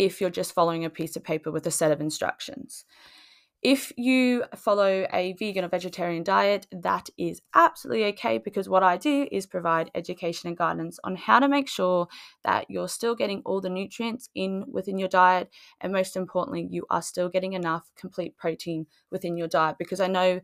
if 0.00 0.18
you're 0.18 0.30
just 0.30 0.54
following 0.54 0.84
a 0.84 0.90
piece 0.90 1.14
of 1.14 1.22
paper 1.22 1.50
with 1.50 1.66
a 1.66 1.70
set 1.70 1.92
of 1.92 2.00
instructions? 2.00 2.86
If 3.62 3.92
you 3.98 4.44
follow 4.56 5.06
a 5.12 5.34
vegan 5.34 5.66
or 5.66 5.68
vegetarian 5.68 6.22
diet, 6.24 6.66
that 6.72 7.10
is 7.18 7.42
absolutely 7.54 8.06
okay 8.06 8.38
because 8.38 8.70
what 8.70 8.82
I 8.82 8.96
do 8.96 9.28
is 9.30 9.44
provide 9.44 9.90
education 9.94 10.48
and 10.48 10.56
guidance 10.56 10.98
on 11.04 11.16
how 11.16 11.40
to 11.40 11.48
make 11.48 11.68
sure 11.68 12.08
that 12.42 12.70
you're 12.70 12.88
still 12.88 13.14
getting 13.14 13.42
all 13.44 13.60
the 13.60 13.68
nutrients 13.68 14.30
in 14.34 14.64
within 14.66 14.98
your 14.98 15.10
diet. 15.10 15.50
And 15.82 15.92
most 15.92 16.16
importantly, 16.16 16.66
you 16.70 16.86
are 16.88 17.02
still 17.02 17.28
getting 17.28 17.52
enough 17.52 17.90
complete 17.96 18.38
protein 18.38 18.86
within 19.10 19.36
your 19.36 19.48
diet 19.48 19.76
because 19.78 20.00
I 20.00 20.06
know 20.06 20.40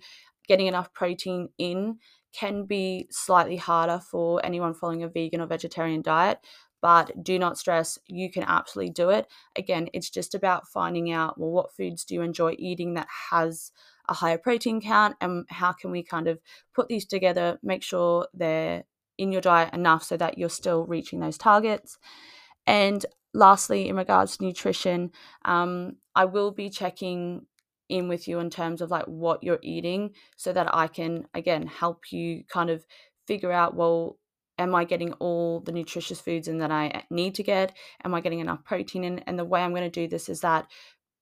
getting 0.47 0.67
enough 0.67 0.93
protein 0.93 1.49
in 1.57 1.97
can 2.35 2.67
be 2.67 3.09
slightly 3.11 3.57
harder 3.57 3.99
for 3.99 4.45
anyone 4.45 4.75
following 4.75 5.03
a 5.03 5.09
vegan 5.09 5.41
or 5.41 5.47
vegetarian 5.47 6.03
diet 6.03 6.39
but 6.87 7.25
do 7.25 7.37
not 7.37 7.59
stress 7.59 7.99
you 8.07 8.31
can 8.31 8.45
absolutely 8.45 8.93
do 8.93 9.11
it. 9.11 9.27
Again 9.57 9.89
it's 9.93 10.09
just 10.09 10.37
about 10.37 10.69
finding 10.69 11.11
out 11.11 11.37
well 11.37 11.51
what 11.51 11.75
foods 11.75 12.05
do 12.05 12.15
you 12.15 12.23
enjoy 12.23 12.55
eating 12.61 12.95
that 12.95 13.09
has 13.33 13.73
a 14.09 14.15
higher 14.15 14.39
protein 14.39 14.81
count 14.81 15.17
and 15.21 15.47
how 15.49 15.73
can 15.73 15.91
we 15.91 16.05
kind 16.05 16.29
of 16.29 16.39
put 16.73 16.87
these 16.87 17.05
together 17.05 17.59
make 17.61 17.83
sure 17.83 18.29
they're 18.33 18.85
in 19.19 19.33
your 19.33 19.41
diet 19.41 19.75
enough 19.75 20.05
so 20.05 20.17
that 20.17 20.39
you're 20.39 20.49
still 20.49 20.87
reaching 20.87 21.19
those 21.19 21.37
targets. 21.37 21.99
And 22.69 23.05
lastly 23.35 23.89
in 23.89 23.97
regards 23.97 24.37
to 24.37 24.45
nutrition 24.45 25.11
um, 25.45 25.97
i 26.15 26.25
will 26.25 26.53
be 26.53 26.71
checking 26.71 27.45
in 27.89 28.09
with 28.09 28.27
you 28.29 28.39
in 28.39 28.49
terms 28.49 28.81
of 28.81 28.91
like 28.91 29.05
what 29.07 29.43
you're 29.43 29.59
eating 29.63 30.11
so 30.37 30.53
that 30.53 30.73
i 30.75 30.87
can 30.87 31.27
again 31.35 31.67
help 31.67 32.11
you 32.13 32.45
kind 32.49 32.71
of 32.71 32.87
figure 33.27 33.53
out 33.53 33.75
well 33.75 34.17
am 34.59 34.75
I 34.75 34.85
getting 34.85 35.13
all 35.15 35.61
the 35.61 35.73
nutritious 35.73 36.21
foods 36.21 36.49
in 36.49 36.59
that 36.59 36.71
I 36.71 36.89
eh, 36.89 37.03
need 37.11 37.35
to 37.37 37.43
get? 37.43 37.77
Am 38.05 38.15
I 38.15 38.21
getting 38.21 38.41
enough 38.41 38.65
protein 38.65 39.05
in? 39.05 39.19
And 39.21 39.39
the 39.39 39.45
way 39.45 39.63
I'm 39.63 39.73
going 39.73 39.83
to 39.83 39.91
do 39.91 40.09
this 40.09 40.29
is 40.29 40.41
that 40.41 40.67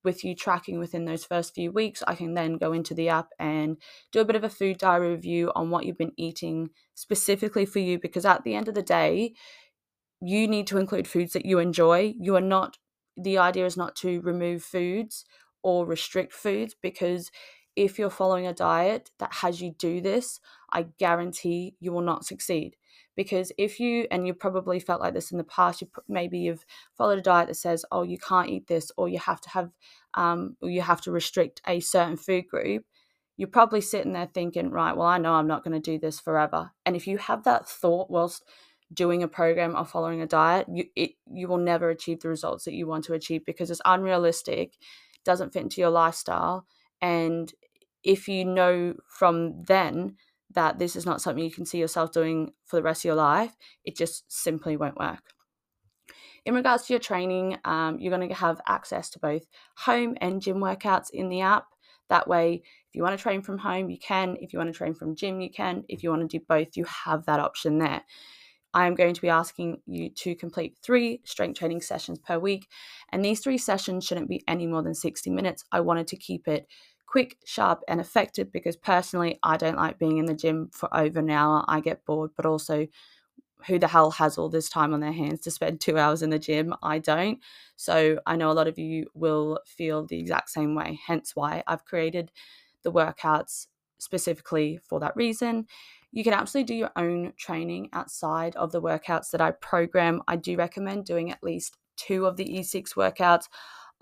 with 0.05 0.23
you 0.23 0.35
tracking 0.35 0.79
within 0.79 1.07
those 1.07 1.25
first 1.25 1.55
few 1.55 1.73
weeks, 1.73 2.03
I 2.07 2.15
can 2.15 2.35
then 2.35 2.59
go 2.59 2.73
into 2.73 2.95
the 2.95 3.09
app 3.09 3.29
and 3.39 3.79
do 4.13 4.21
a 4.21 4.25
bit 4.25 4.37
of 4.37 4.45
a 4.45 4.51
food 4.51 4.79
diary 4.79 5.11
review 5.11 5.51
on 5.55 5.71
what 5.71 5.87
you've 5.87 5.99
been 5.99 6.13
eating 6.17 6.71
specifically 6.95 7.65
for 7.65 7.79
you. 7.79 7.99
Because 7.99 8.27
at 8.27 8.45
the 8.45 8.55
end 8.55 8.69
of 8.69 8.75
the 8.75 8.83
day, 8.83 9.33
you 10.21 10.47
need 10.47 10.67
to 10.69 10.79
include 10.79 11.09
foods 11.09 11.33
that 11.33 11.47
you 11.47 11.59
enjoy. 11.59 12.15
You 12.19 12.37
are 12.37 12.43
not, 12.43 12.77
the 13.17 13.39
idea 13.39 13.65
is 13.65 13.77
not 13.77 13.97
to 13.97 14.21
remove 14.21 14.63
foods 14.63 15.25
or 15.63 15.87
restrict 15.87 16.35
foods 16.35 16.75
because 16.81 17.31
if 17.75 17.99
you're 17.99 18.11
following 18.11 18.47
a 18.47 18.53
diet 18.53 19.11
that 19.19 19.33
has 19.33 19.61
you 19.61 19.75
do 19.77 20.01
this, 20.01 20.39
I 20.73 20.87
guarantee 20.99 21.77
you 21.81 21.93
will 21.93 22.03
not 22.03 22.27
succeed 22.27 22.77
because 23.17 23.53
if 23.59 23.79
you 23.81 24.07
and 24.11 24.27
you 24.27 24.35
probably 24.35 24.81
felt 24.81 25.01
like 25.01 25.15
this 25.15 25.31
in 25.31 25.39
the 25.39 25.45
past 25.45 25.81
you 25.81 25.89
maybe 26.09 26.39
you've 26.39 26.65
followed 26.97 27.19
a 27.19 27.23
diet 27.23 27.49
that 27.49 27.55
says 27.55 27.85
oh 27.93 28.03
you 28.03 28.19
can't 28.19 28.49
eat 28.49 28.67
this 28.67 28.91
or 28.97 29.09
you 29.09 29.19
have 29.19 29.41
to 29.41 29.51
have 29.51 29.71
um, 30.15 30.57
or 30.61 30.71
you 30.71 30.81
have 30.81 31.01
to 31.01 31.11
restrict 31.11 31.61
a 31.67 31.81
certain 31.81 32.17
food 32.17 32.47
group 32.49 32.85
you're 33.37 33.49
probably 33.49 33.81
sitting 33.81 34.13
there 34.13 34.29
thinking 34.33 34.71
right 34.71 34.97
well 34.97 35.07
i 35.07 35.19
know 35.19 35.35
i'm 35.35 35.49
not 35.49 35.65
going 35.65 35.81
to 35.81 35.91
do 35.91 35.99
this 35.99 36.21
forever. 36.21 36.71
And 36.87 36.97
if 36.97 37.07
you 37.07 37.19
have 37.19 37.45
that 37.45 37.69
thought 37.69 38.11
whilst 38.11 38.45
doing 38.93 39.23
a 39.23 39.29
program 39.29 39.75
or 39.77 39.85
following 39.85 40.21
a 40.21 40.27
diet 40.27 40.67
you 40.71 40.85
it, 40.95 41.13
you 41.33 41.49
will 41.49 41.59
never 41.59 41.91
achieve 41.91 42.21
the 42.21 42.29
results 42.29 42.65
that 42.65 42.75
you 42.75 42.87
want 42.87 43.05
to 43.05 43.15
achieve 43.15 43.45
because 43.45 43.71
it's 43.71 43.81
unrealistic 43.85 44.75
doesn't 45.25 45.53
fit 45.53 45.63
into 45.63 45.81
your 45.81 45.91
lifestyle. 45.91 46.67
And 47.01 47.53
if 48.03 48.29
you 48.29 48.45
know 48.45 48.95
from 49.09 49.63
then 49.65 50.17
that 50.51 50.79
this 50.79 50.97
is 50.97 51.07
not 51.07 51.21
something 51.21 51.45
you 51.45 51.51
can 51.51 51.67
see 51.67 51.79
yourself 51.79 52.13
doing 52.13 52.53
for 52.65 52.77
the 52.77 52.83
rest 52.83 53.01
of 53.01 53.07
your 53.07 53.15
life, 53.15 53.57
it 53.85 53.97
just 53.97 54.25
simply 54.31 54.77
won't 54.77 54.99
work. 54.99 55.35
In 56.45 56.55
regards 56.55 56.87
to 56.87 56.93
your 56.93 57.01
training, 57.01 57.59
um, 57.65 57.99
you're 57.99 58.15
going 58.15 58.29
to 58.29 58.35
have 58.35 58.61
access 58.69 59.09
to 59.11 59.19
both 59.19 59.47
home 59.77 60.17
and 60.21 60.43
gym 60.43 60.59
workouts 60.59 61.11
in 61.11 61.29
the 61.31 61.41
app. 61.41 61.67
That 62.11 62.29
way, 62.29 62.63
if 62.63 62.95
you 62.95 63.03
want 63.03 63.17
to 63.17 63.23
train 63.23 63.41
from 63.41 63.59
home, 63.59 63.89
you 63.89 63.99
can. 63.99 64.37
If 64.41 64.53
you 64.53 64.59
want 64.59 64.71
to 64.71 64.77
train 64.77 64.95
from 64.95 65.17
gym, 65.17 65.41
you 65.41 65.51
can. 65.51 65.85
If 65.89 66.03
you 66.03 66.11
want 66.11 66.29
to 66.29 66.39
do 66.39 66.45
both, 66.47 66.77
you 66.77 66.85
have 66.85 67.25
that 67.25 67.41
option 67.41 67.79
there. 67.79 68.03
I 68.75 68.87
am 68.87 68.95
going 68.95 69.15
to 69.15 69.23
be 69.23 69.29
asking 69.29 69.81
you 69.87 70.11
to 70.11 70.35
complete 70.35 70.77
three 70.83 71.21
strength 71.25 71.59
training 71.59 71.81
sessions 71.81 72.19
per 72.19 72.39
week. 72.39 72.67
And 73.11 73.25
these 73.25 73.41
three 73.41 73.57
sessions 73.57 74.05
shouldn't 74.05 74.29
be 74.29 74.43
any 74.49 74.67
more 74.67 74.83
than 74.83 74.95
60 74.95 75.31
minutes. 75.31 75.65
I 75.71 75.81
wanted 75.81 76.09
to 76.09 76.17
keep 76.17 76.49
it 76.49 76.67
quick, 77.15 77.39
sharp, 77.45 77.81
and 77.87 78.01
effective 78.01 78.51
because 78.51 78.75
personally, 78.75 79.39
I 79.41 79.57
don't 79.57 79.77
like 79.77 80.01
being 80.01 80.19
in 80.19 80.27
the 80.27 80.35
gym 80.35 80.69
for 80.73 80.93
over 80.93 81.21
an 81.21 81.31
hour. 81.31 81.65
I 81.69 81.79
get 81.79 82.05
bored, 82.05 82.33
but 82.37 82.45
also, 82.45 82.89
who 83.69 83.79
the 83.79 83.87
hell 83.87 84.11
has 84.11 84.37
all 84.37 84.49
this 84.49 84.69
time 84.69 84.93
on 84.93 84.99
their 84.99 85.13
hands 85.13 85.39
to 85.43 85.53
spend 85.53 85.81
two 85.81 85.97
hours 85.97 86.23
in 86.23 86.31
the 86.31 86.41
gym? 86.41 86.75
I 86.83 86.99
don't. 86.99 87.39
So 87.77 88.19
I 88.27 88.35
know 88.35 88.51
a 88.51 88.59
lot 88.59 88.67
of 88.67 88.81
you 88.81 89.07
will 89.15 89.61
feel 89.65 90.05
the 90.05 90.19
exact 90.19 90.51
same 90.51 90.75
way, 90.75 90.99
hence 91.07 91.37
why 91.37 91.63
I've 91.69 91.85
created 91.85 92.33
the 92.83 92.91
workouts 92.91 93.69
specifically 93.99 94.81
for 94.83 94.99
that 94.99 95.15
reason. 95.15 95.69
You 96.11 96.25
can 96.25 96.33
absolutely 96.33 96.75
do 96.75 96.79
your 96.79 96.91
own 96.97 97.33
training 97.37 97.91
outside 97.93 98.57
of 98.57 98.73
the 98.73 98.83
workouts 98.83 99.31
that 99.31 99.41
I 99.41 99.53
program. 99.53 100.21
I 100.27 100.35
do 100.35 100.57
recommend 100.57 101.05
doing 101.05 101.31
at 101.31 101.45
least 101.45 101.77
two 101.95 102.27
of 102.27 102.37
the 102.37 102.45
E6 102.45 102.95
workouts. 102.97 103.45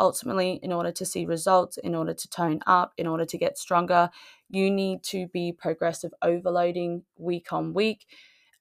Ultimately, 0.03 0.59
in 0.65 0.73
order 0.73 0.91
to 0.91 1.05
see 1.05 1.25
results, 1.25 1.79
in 1.79 1.95
order 1.95 2.13
to 2.13 2.29
tone 2.29 2.59
up, 2.67 2.93
in 2.99 3.07
order 3.07 3.25
to 3.25 3.39
get 3.39 3.57
stronger, 3.57 4.11
you 4.51 4.69
need 4.69 5.05
to 5.05 5.29
be 5.29 5.53
progressive 5.53 6.13
overloading 6.23 7.05
week 7.17 7.53
on 7.53 7.73
week 7.73 8.05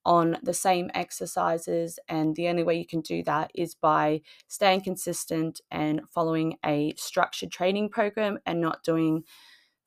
on 0.05 0.37
the 0.43 0.53
same 0.53 0.91
exercises. 0.93 1.97
And 2.07 2.35
the 2.35 2.47
only 2.47 2.61
way 2.61 2.75
you 2.77 2.85
can 2.85 3.01
do 3.01 3.23
that 3.23 3.49
is 3.55 3.73
by 3.73 4.21
staying 4.47 4.81
consistent 4.81 5.61
and 5.71 6.01
following 6.13 6.57
a 6.63 6.93
structured 6.95 7.51
training 7.51 7.89
program 7.89 8.37
and 8.45 8.61
not 8.61 8.83
doing 8.83 9.23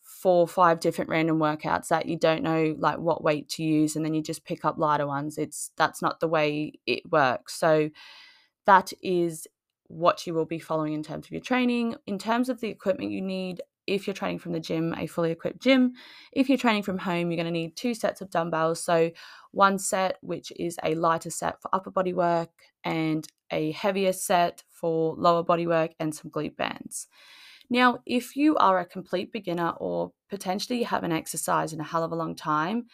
four 0.02 0.40
or 0.40 0.48
five 0.48 0.80
different 0.80 1.08
random 1.08 1.38
workouts 1.38 1.86
that 1.86 2.06
you 2.06 2.18
don't 2.18 2.42
know 2.42 2.74
like 2.80 2.98
what 2.98 3.22
weight 3.22 3.48
to 3.48 3.62
use 3.62 3.94
and 3.94 4.04
then 4.04 4.12
you 4.12 4.22
just 4.22 4.44
pick 4.44 4.64
up 4.64 4.78
lighter 4.78 5.06
ones 5.06 5.38
it's 5.38 5.70
that's 5.76 6.02
not 6.02 6.20
the 6.20 6.28
way 6.28 6.72
it 6.86 7.02
works 7.10 7.54
so 7.54 7.90
that 8.66 8.92
is 9.02 9.46
what 9.88 10.26
you 10.26 10.34
will 10.34 10.46
be 10.46 10.58
following 10.58 10.92
in 10.92 11.02
terms 11.02 11.26
of 11.26 11.32
your 11.32 11.40
training. 11.40 11.94
In 12.06 12.18
terms 12.18 12.48
of 12.48 12.60
the 12.60 12.68
equipment 12.68 13.10
you 13.10 13.20
need 13.20 13.62
if 13.86 14.06
you're 14.06 14.14
training 14.14 14.38
from 14.38 14.52
the 14.52 14.60
gym 14.60 14.94
a 14.96 15.06
fully 15.06 15.30
equipped 15.30 15.60
gym 15.60 15.92
if 16.32 16.48
you're 16.48 16.56
training 16.56 16.82
from 16.82 16.96
home 16.96 17.30
you're 17.30 17.36
going 17.36 17.44
to 17.44 17.50
need 17.50 17.76
two 17.76 17.94
sets 17.94 18.20
of 18.20 18.30
dumbbells. 18.30 18.82
So 18.82 19.10
one 19.52 19.78
set 19.78 20.16
which 20.22 20.52
is 20.56 20.78
a 20.82 20.94
lighter 20.94 21.30
set 21.30 21.60
for 21.60 21.74
upper 21.74 21.90
body 21.90 22.14
work 22.14 22.50
and 22.82 23.26
a 23.50 23.72
heavier 23.72 24.12
set 24.12 24.62
for 24.70 25.14
lower 25.16 25.42
body 25.42 25.66
work 25.66 25.92
and 26.00 26.14
some 26.14 26.30
glute 26.30 26.56
bands. 26.56 27.08
Now, 27.70 28.00
if 28.04 28.36
you 28.36 28.56
are 28.56 28.78
a 28.78 28.86
complete 28.86 29.32
beginner 29.32 29.70
or 29.78 30.12
potentially 30.28 30.78
you 30.78 30.84
haven't 30.84 31.12
exercised 31.12 31.72
in 31.72 31.80
a 31.80 31.84
hell 31.84 32.04
of 32.04 32.12
a 32.12 32.16
long 32.16 32.34
time, 32.34 32.86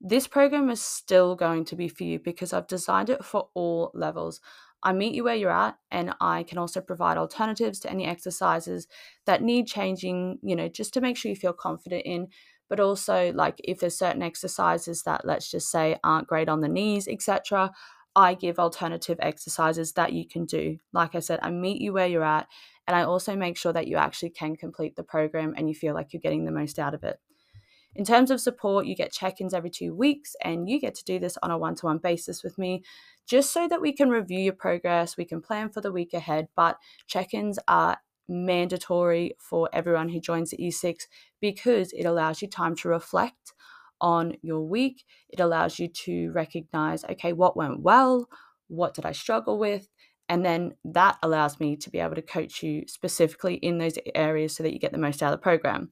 this 0.00 0.26
program 0.26 0.68
is 0.68 0.82
still 0.82 1.34
going 1.34 1.64
to 1.66 1.76
be 1.76 1.88
for 1.88 2.04
you 2.04 2.18
because 2.18 2.52
I've 2.52 2.66
designed 2.66 3.08
it 3.08 3.24
for 3.24 3.48
all 3.54 3.90
levels. 3.94 4.40
I 4.82 4.92
meet 4.92 5.14
you 5.14 5.24
where 5.24 5.34
you're 5.34 5.50
at, 5.50 5.76
and 5.90 6.14
I 6.20 6.42
can 6.42 6.58
also 6.58 6.80
provide 6.80 7.16
alternatives 7.16 7.78
to 7.80 7.90
any 7.90 8.04
exercises 8.06 8.88
that 9.26 9.42
need 9.42 9.66
changing, 9.66 10.38
you 10.42 10.56
know, 10.56 10.68
just 10.68 10.94
to 10.94 11.00
make 11.00 11.16
sure 11.16 11.30
you 11.30 11.36
feel 11.36 11.52
confident 11.52 12.02
in. 12.04 12.28
But 12.68 12.80
also, 12.80 13.32
like 13.34 13.56
if 13.62 13.80
there's 13.80 13.98
certain 13.98 14.22
exercises 14.22 15.02
that, 15.02 15.24
let's 15.24 15.50
just 15.50 15.70
say, 15.70 15.98
aren't 16.02 16.26
great 16.26 16.48
on 16.48 16.60
the 16.60 16.68
knees, 16.68 17.06
etc., 17.06 17.70
I 18.14 18.34
give 18.34 18.58
alternative 18.58 19.18
exercises 19.20 19.92
that 19.92 20.12
you 20.12 20.26
can 20.26 20.44
do. 20.44 20.78
Like 20.92 21.14
I 21.14 21.20
said, 21.20 21.38
I 21.42 21.50
meet 21.50 21.80
you 21.80 21.92
where 21.92 22.06
you're 22.06 22.24
at, 22.24 22.48
and 22.86 22.96
I 22.96 23.02
also 23.02 23.36
make 23.36 23.56
sure 23.56 23.72
that 23.72 23.88
you 23.88 23.96
actually 23.96 24.30
can 24.30 24.56
complete 24.56 24.96
the 24.96 25.04
program 25.04 25.54
and 25.56 25.68
you 25.68 25.74
feel 25.74 25.94
like 25.94 26.12
you're 26.12 26.20
getting 26.20 26.44
the 26.44 26.50
most 26.50 26.78
out 26.78 26.94
of 26.94 27.04
it. 27.04 27.18
In 27.94 28.04
terms 28.04 28.30
of 28.30 28.40
support, 28.40 28.86
you 28.86 28.96
get 28.96 29.12
check 29.12 29.40
ins 29.40 29.52
every 29.52 29.70
two 29.70 29.94
weeks, 29.94 30.34
and 30.42 30.68
you 30.68 30.80
get 30.80 30.94
to 30.94 31.04
do 31.04 31.18
this 31.18 31.36
on 31.42 31.50
a 31.50 31.58
one 31.58 31.74
to 31.76 31.86
one 31.86 31.98
basis 31.98 32.42
with 32.42 32.58
me 32.58 32.82
just 33.26 33.52
so 33.52 33.68
that 33.68 33.80
we 33.80 33.92
can 33.92 34.10
review 34.10 34.40
your 34.40 34.52
progress, 34.52 35.16
we 35.16 35.24
can 35.24 35.40
plan 35.40 35.70
for 35.70 35.80
the 35.80 35.92
week 35.92 36.12
ahead. 36.12 36.48
But 36.56 36.78
check 37.06 37.34
ins 37.34 37.58
are 37.68 37.98
mandatory 38.28 39.36
for 39.38 39.68
everyone 39.72 40.08
who 40.08 40.20
joins 40.20 40.50
the 40.50 40.56
E6 40.58 41.02
because 41.40 41.92
it 41.92 42.04
allows 42.04 42.42
you 42.42 42.48
time 42.48 42.74
to 42.76 42.88
reflect 42.88 43.52
on 44.00 44.34
your 44.42 44.62
week. 44.62 45.04
It 45.28 45.40
allows 45.40 45.78
you 45.78 45.88
to 45.88 46.30
recognize, 46.32 47.04
okay, 47.04 47.32
what 47.32 47.56
went 47.56 47.80
well? 47.80 48.28
What 48.68 48.94
did 48.94 49.06
I 49.06 49.12
struggle 49.12 49.58
with? 49.58 49.88
And 50.28 50.44
then 50.44 50.74
that 50.84 51.18
allows 51.22 51.60
me 51.60 51.76
to 51.76 51.90
be 51.90 51.98
able 51.98 52.14
to 52.14 52.22
coach 52.22 52.62
you 52.62 52.84
specifically 52.86 53.54
in 53.54 53.78
those 53.78 53.98
areas 54.14 54.56
so 54.56 54.62
that 54.62 54.72
you 54.72 54.78
get 54.78 54.92
the 54.92 54.98
most 54.98 55.22
out 55.22 55.32
of 55.32 55.38
the 55.38 55.42
program. 55.42 55.90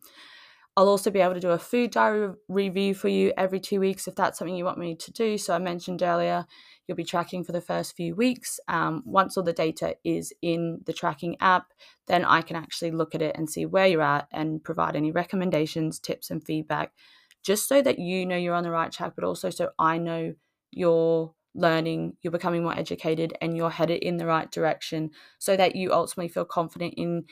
I'll 0.80 0.88
also 0.88 1.10
be 1.10 1.20
able 1.20 1.34
to 1.34 1.40
do 1.40 1.50
a 1.50 1.58
food 1.58 1.90
diary 1.90 2.32
review 2.48 2.94
for 2.94 3.08
you 3.08 3.34
every 3.36 3.60
two 3.60 3.80
weeks 3.80 4.08
if 4.08 4.14
that's 4.14 4.38
something 4.38 4.56
you 4.56 4.64
want 4.64 4.78
me 4.78 4.94
to 4.96 5.12
do. 5.12 5.36
So, 5.36 5.54
I 5.54 5.58
mentioned 5.58 6.02
earlier, 6.02 6.46
you'll 6.86 6.96
be 6.96 7.04
tracking 7.04 7.44
for 7.44 7.52
the 7.52 7.60
first 7.60 7.94
few 7.94 8.16
weeks. 8.16 8.58
Um, 8.66 9.02
once 9.04 9.36
all 9.36 9.42
the 9.42 9.52
data 9.52 9.96
is 10.04 10.32
in 10.40 10.80
the 10.86 10.94
tracking 10.94 11.36
app, 11.38 11.66
then 12.06 12.24
I 12.24 12.40
can 12.40 12.56
actually 12.56 12.92
look 12.92 13.14
at 13.14 13.20
it 13.20 13.36
and 13.36 13.50
see 13.50 13.66
where 13.66 13.86
you're 13.88 14.00
at 14.00 14.26
and 14.32 14.64
provide 14.64 14.96
any 14.96 15.12
recommendations, 15.12 15.98
tips, 15.98 16.30
and 16.30 16.42
feedback, 16.42 16.94
just 17.42 17.68
so 17.68 17.82
that 17.82 17.98
you 17.98 18.24
know 18.24 18.36
you're 18.38 18.54
on 18.54 18.64
the 18.64 18.70
right 18.70 18.90
track, 18.90 19.12
but 19.16 19.24
also 19.24 19.50
so 19.50 19.72
I 19.78 19.98
know 19.98 20.32
you're 20.70 21.34
learning, 21.54 22.16
you're 22.22 22.30
becoming 22.30 22.62
more 22.62 22.78
educated, 22.78 23.36
and 23.42 23.54
you're 23.54 23.68
headed 23.68 24.02
in 24.02 24.16
the 24.16 24.24
right 24.24 24.50
direction 24.50 25.10
so 25.38 25.58
that 25.58 25.76
you 25.76 25.92
ultimately 25.92 26.28
feel 26.28 26.46
confident 26.46 26.94
in 26.96 27.26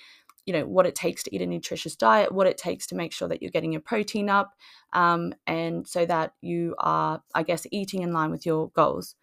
you 0.49 0.55
know 0.55 0.64
what 0.64 0.87
it 0.87 0.95
takes 0.95 1.23
to 1.23 1.35
eat 1.35 1.43
a 1.43 1.47
nutritious 1.47 1.95
diet 1.95 2.33
what 2.33 2.47
it 2.47 2.57
takes 2.57 2.87
to 2.87 2.95
make 2.95 3.12
sure 3.12 3.28
that 3.28 3.43
you're 3.43 3.50
getting 3.50 3.71
your 3.71 3.83
protein 3.83 4.31
up 4.31 4.55
um, 4.95 5.35
and 5.47 5.87
so 5.87 6.07
that 6.07 6.33
you 6.40 6.75
are 6.78 7.23
i 7.35 7.43
guess 7.43 7.67
eating 7.71 8.02
in 8.02 8.12
line 8.12 8.31
with 8.31 8.47
your 8.47 8.71
goals. 8.71 9.14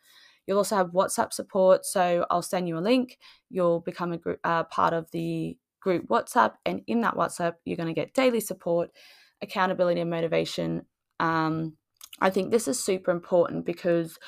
You'll 0.46 0.60
also 0.60 0.76
have 0.76 0.92
whatsapp 0.92 1.34
support 1.34 1.84
so 1.84 2.28
i'll 2.30 2.44
send 2.44 2.68
you 2.68 2.78
a 2.78 2.88
link. 2.92 3.18
You'll 3.50 3.80
become 3.80 4.14
a 4.14 4.18
group, 4.18 4.40
uh, 4.44 4.66
part 4.66 4.94
of 4.94 5.10
the 5.10 5.58
group 5.82 6.08
whatsapp 6.08 6.54
and 6.64 6.84
in 6.86 7.02
that 7.02 7.16
whatsapp 7.16 7.56
you're 7.66 7.78
going 7.78 7.94
to 7.94 8.00
get 8.02 8.14
daily 8.14 8.40
support 8.40 8.92
accountability 9.42 10.02
and 10.02 10.10
motivation. 10.10 10.86
Um, 11.20 11.78
i 12.22 12.30
think 12.30 12.52
this 12.52 12.68
is 12.68 12.82
super 12.82 13.10
important 13.10 13.66
because 13.66 14.20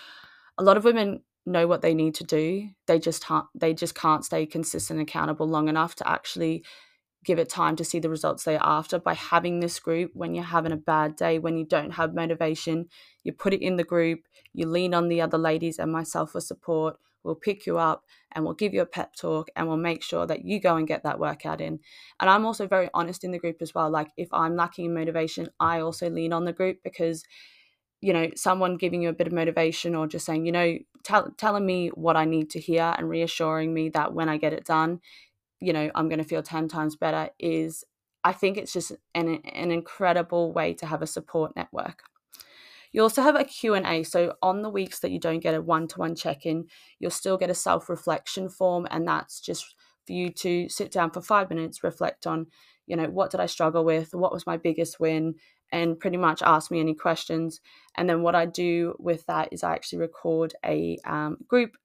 a 0.58 0.64
lot 0.64 0.78
of 0.78 0.84
women 0.84 1.22
know 1.48 1.66
what 1.66 1.82
they 1.82 1.94
need 1.94 2.14
to 2.16 2.24
do. 2.24 2.70
They 2.86 3.00
just 3.00 3.26
can't 3.26 3.46
they 3.56 3.74
just 3.74 3.96
can't 3.96 4.26
stay 4.26 4.46
consistent 4.46 5.00
and 5.00 5.08
accountable 5.08 5.48
long 5.48 5.70
enough 5.70 5.96
to 5.96 6.10
actually 6.10 6.64
give 7.28 7.38
it 7.38 7.50
time 7.50 7.76
to 7.76 7.84
see 7.84 8.00
the 8.00 8.10
results 8.10 8.46
they're 8.46 8.60
after. 8.64 8.98
By 8.98 9.14
having 9.14 9.60
this 9.60 9.80
group 9.80 10.12
when 10.14 10.34
you're 10.34 10.46
having 10.46 10.72
a 10.72 10.78
bad 10.78 11.18
day 11.18 11.38
when 11.38 11.58
you 11.58 11.66
don't 11.66 11.92
have 11.92 12.16
motivation 12.16 12.88
you 13.24 13.34
put 13.34 13.54
it 13.54 13.62
in 13.62 13.76
the 13.76 13.84
group 13.84 14.22
you 14.54 14.66
lean 14.66 14.94
on 14.94 15.10
the 15.10 15.22
other 15.22 15.38
ladies 15.38 15.78
and 15.78 15.92
myself 15.92 16.32
for 16.32 16.42
support 16.42 16.96
we'll 17.24 17.36
pick 17.36 17.66
you 17.66 17.78
up 17.78 18.06
and 18.32 18.46
we'll 18.46 18.54
give 18.54 18.74
you 18.74 18.82
a 18.82 18.86
pep 18.86 19.14
talk 19.14 19.50
and 19.56 19.68
we'll 19.68 19.76
make 19.76 20.02
sure 20.02 20.26
that 20.26 20.46
you 20.46 20.62
go 20.62 20.78
and 20.78 20.88
get 20.88 21.04
that 21.04 21.20
workout 21.20 21.60
in. 21.60 21.80
And 22.20 22.30
i'm 22.30 22.46
also 22.46 22.68
very 22.68 22.90
honest 22.94 23.24
in 23.26 23.32
the 23.32 23.40
group 23.40 23.58
as 23.62 23.76
well 23.76 23.90
like 23.90 24.08
if 24.18 24.30
i'm 24.32 24.56
lacking 24.56 24.86
in 24.86 24.94
motivation 24.94 25.50
i 25.60 25.82
also 25.82 26.10
lean 26.10 26.32
on 26.32 26.46
the 26.46 26.54
group 26.54 26.78
because 26.84 27.26
you 28.00 28.14
know 28.14 28.30
someone 28.36 28.78
giving 28.78 29.02
you 29.02 29.10
a 29.10 29.14
bit 29.14 29.28
of 29.28 29.34
motivation 29.34 29.96
or 29.96 30.08
just 30.08 30.26
saying 30.26 30.46
you 30.46 30.52
know 30.52 30.78
tell, 31.04 31.32
telling 31.38 31.66
me 31.66 31.90
what 31.90 32.16
i 32.16 32.26
need 32.26 32.50
to 32.52 32.60
hear 32.60 32.96
and 32.98 33.10
reassuring 33.10 33.74
me 33.74 33.90
that 33.90 34.14
when 34.14 34.30
i 34.30 34.38
get 34.38 34.54
it 34.54 34.66
done 34.66 35.00
you 35.60 35.74
know 35.74 35.90
i'm 35.96 36.10
going 36.10 36.20
to 36.20 36.26
feel 36.26 36.44
10 36.44 36.68
times 36.68 36.96
better 36.96 37.30
is 37.40 37.84
i 38.24 38.32
think 38.32 38.58
it's 38.58 38.74
just 38.74 38.92
an, 39.16 39.42
an 39.54 39.72
incredible 39.72 40.52
way 40.54 40.74
to 40.74 40.86
have 40.86 41.02
a 41.02 41.08
support 41.08 41.56
network. 41.56 42.04
You 42.94 43.02
also 43.02 43.22
have 43.22 43.36
a 43.36 43.44
q&a 43.44 44.04
so 44.04 44.36
on 44.42 44.62
the 44.62 44.70
weeks 44.70 45.00
that 45.00 45.12
you 45.12 45.20
don't 45.20 45.40
get 45.40 45.54
a 45.54 45.62
one-to-one 45.62 46.16
check-in 46.16 46.68
you'll 47.00 47.12
still 47.12 47.38
get 47.38 47.50
a 47.50 47.54
self-reflection 47.56 48.50
form 48.50 48.88
and 48.90 49.08
that's 49.08 49.40
just 49.40 49.76
for 50.06 50.14
you 50.14 50.30
to 50.30 50.70
sit 50.70 50.92
down 50.92 51.12
for 51.12 51.22
five 51.22 51.50
minutes 51.50 51.84
reflect 51.84 52.26
on 52.26 52.48
you 52.88 52.96
know 52.96 53.10
what 53.10 53.30
did 53.30 53.40
i 53.40 53.46
struggle 53.46 53.86
with? 53.86 54.16
What 54.16 54.32
was 54.32 54.48
my 54.48 54.58
biggest 54.58 55.00
win? 55.00 55.36
And 55.72 56.00
pretty 56.00 56.18
much 56.18 56.42
ask 56.42 56.72
me 56.72 56.80
any 56.80 56.94
questions. 56.96 57.60
And 57.98 58.10
then 58.10 58.22
what 58.22 58.36
I 58.36 58.46
do 58.46 58.96
with 59.00 59.26
that 59.26 59.50
is 59.52 59.64
I 59.64 59.74
actually 59.74 60.00
record 60.00 60.56
a 60.66 60.98
um, 61.04 61.38
group 61.46 61.76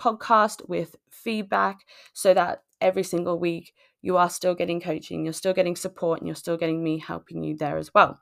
podcast 0.00 0.68
with 0.68 0.96
feedback 1.10 1.80
so 2.12 2.32
that 2.34 2.62
every 2.80 3.02
single 3.02 3.38
week 3.38 3.74
you 4.02 4.16
are 4.16 4.30
still 4.30 4.54
getting 4.54 4.80
coaching, 4.80 5.24
you're 5.24 5.32
still 5.32 5.52
getting 5.52 5.76
support, 5.76 6.20
and 6.20 6.26
you're 6.26 6.34
still 6.34 6.56
getting 6.56 6.82
me 6.82 6.98
helping 6.98 7.42
you 7.42 7.56
there 7.56 7.76
as 7.76 7.92
well. 7.94 8.18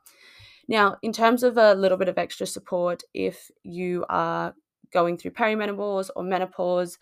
Now, 0.67 0.97
in 1.01 1.13
terms 1.13 1.41
of 1.43 1.57
a 1.57 1.73
little 1.73 1.97
bit 1.97 2.09
of 2.09 2.17
extra 2.17 2.45
support, 2.45 3.01
if 3.13 3.49
you 3.63 4.05
are 4.09 4.53
going 4.91 5.17
through 5.17 5.31
perimenopause 5.31 6.09
or 6.15 6.23
menopause, 6.23 6.97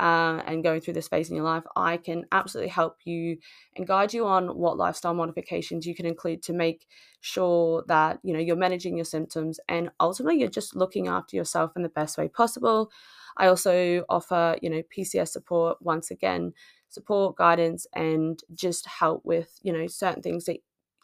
uh, 0.00 0.42
and 0.46 0.62
going 0.62 0.80
through 0.80 0.94
this 0.94 1.08
phase 1.08 1.28
in 1.28 1.36
your 1.36 1.44
life, 1.44 1.64
I 1.74 1.96
can 1.96 2.24
absolutely 2.30 2.70
help 2.70 2.98
you 3.04 3.38
and 3.76 3.86
guide 3.86 4.14
you 4.14 4.26
on 4.26 4.48
what 4.56 4.76
lifestyle 4.76 5.14
modifications 5.14 5.86
you 5.86 5.94
can 5.94 6.06
include 6.06 6.42
to 6.44 6.52
make 6.52 6.86
sure 7.20 7.84
that 7.88 8.20
you 8.22 8.32
know 8.32 8.38
you're 8.38 8.56
managing 8.56 8.96
your 8.96 9.04
symptoms 9.04 9.58
and 9.68 9.90
ultimately 9.98 10.38
you're 10.38 10.48
just 10.48 10.76
looking 10.76 11.08
after 11.08 11.34
yourself 11.36 11.72
in 11.76 11.82
the 11.82 11.88
best 11.88 12.16
way 12.16 12.28
possible. 12.28 12.90
I 13.36 13.48
also 13.48 14.04
offer 14.08 14.56
you 14.62 14.70
know 14.70 14.82
PCOS 14.96 15.28
support 15.28 15.78
once 15.80 16.10
again, 16.10 16.52
support 16.88 17.36
guidance 17.36 17.86
and 17.94 18.38
just 18.54 18.86
help 18.86 19.24
with 19.24 19.58
you 19.62 19.72
know 19.72 19.86
certain 19.86 20.22
things 20.22 20.44
that 20.44 20.58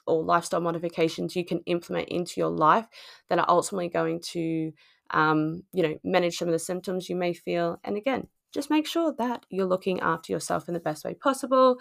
or 0.07 0.23
lifestyle 0.23 0.61
modifications 0.61 1.35
you 1.35 1.45
can 1.45 1.61
implement 1.67 2.09
into 2.11 2.35
your 2.41 2.51
life 2.51 2.87
that 3.29 3.39
are 3.39 3.49
ultimately 3.49 3.89
going 3.89 4.21
to 4.21 4.73
um, 5.11 5.63
you 5.73 5.83
know 5.83 5.99
manage 6.05 6.37
some 6.37 6.49
of 6.49 6.53
the 6.53 6.59
symptoms 6.59 7.09
you 7.09 7.17
may 7.17 7.33
feel 7.33 7.79
and 7.85 7.97
again 7.97 8.29
just 8.55 8.71
make 8.71 8.87
sure 8.87 9.13
that 9.19 9.45
you're 9.51 9.67
looking 9.67 10.01
after 10.01 10.33
yourself 10.33 10.69
in 10.69 10.75
the 10.75 10.81
best 10.81 11.05
way 11.05 11.13
possible 11.13 11.79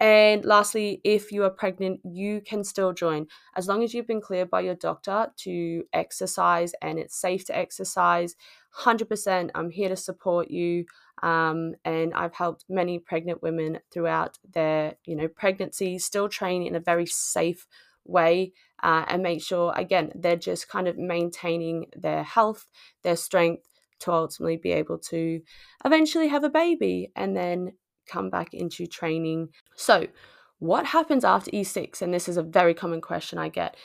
and 0.00 0.46
lastly, 0.46 1.02
if 1.04 1.30
you 1.30 1.44
are 1.44 1.50
pregnant, 1.50 2.00
you 2.04 2.40
can 2.40 2.64
still 2.64 2.94
join 2.94 3.26
as 3.54 3.68
long 3.68 3.84
as 3.84 3.92
you've 3.92 4.06
been 4.06 4.22
cleared 4.22 4.48
by 4.48 4.62
your 4.62 4.74
doctor 4.74 5.28
to 5.36 5.84
exercise 5.92 6.72
and 6.80 6.98
it's 6.98 7.20
safe 7.20 7.44
to 7.46 7.56
exercise. 7.56 8.34
100%, 8.78 9.50
I'm 9.54 9.68
here 9.68 9.90
to 9.90 9.96
support 9.96 10.50
you. 10.50 10.86
Um, 11.22 11.74
and 11.84 12.14
I've 12.14 12.34
helped 12.34 12.64
many 12.66 12.98
pregnant 12.98 13.42
women 13.42 13.80
throughout 13.92 14.38
their, 14.54 14.94
you 15.04 15.14
know, 15.14 15.28
pregnancy 15.28 15.98
still 15.98 16.30
train 16.30 16.62
in 16.62 16.74
a 16.74 16.80
very 16.80 17.04
safe 17.04 17.66
way 18.06 18.54
uh, 18.82 19.04
and 19.06 19.22
make 19.22 19.42
sure 19.42 19.74
again 19.76 20.10
they're 20.14 20.34
just 20.34 20.70
kind 20.70 20.88
of 20.88 20.96
maintaining 20.96 21.86
their 21.94 22.22
health, 22.22 22.66
their 23.02 23.16
strength 23.16 23.68
to 24.00 24.12
ultimately 24.12 24.56
be 24.56 24.72
able 24.72 24.98
to 24.98 25.40
eventually 25.84 26.28
have 26.28 26.44
a 26.44 26.50
baby 26.50 27.12
and 27.16 27.36
then 27.36 27.72
come 28.06 28.30
back 28.30 28.54
into 28.54 28.86
training. 28.86 29.48
So, 29.76 30.06
what 30.58 30.86
happens 30.86 31.24
after 31.24 31.50
E6? 31.52 32.02
And 32.02 32.12
this 32.12 32.28
is 32.28 32.36
a 32.36 32.42
very 32.42 32.74
common 32.74 33.00
question 33.00 33.38
I 33.38 33.48
get 33.48 33.76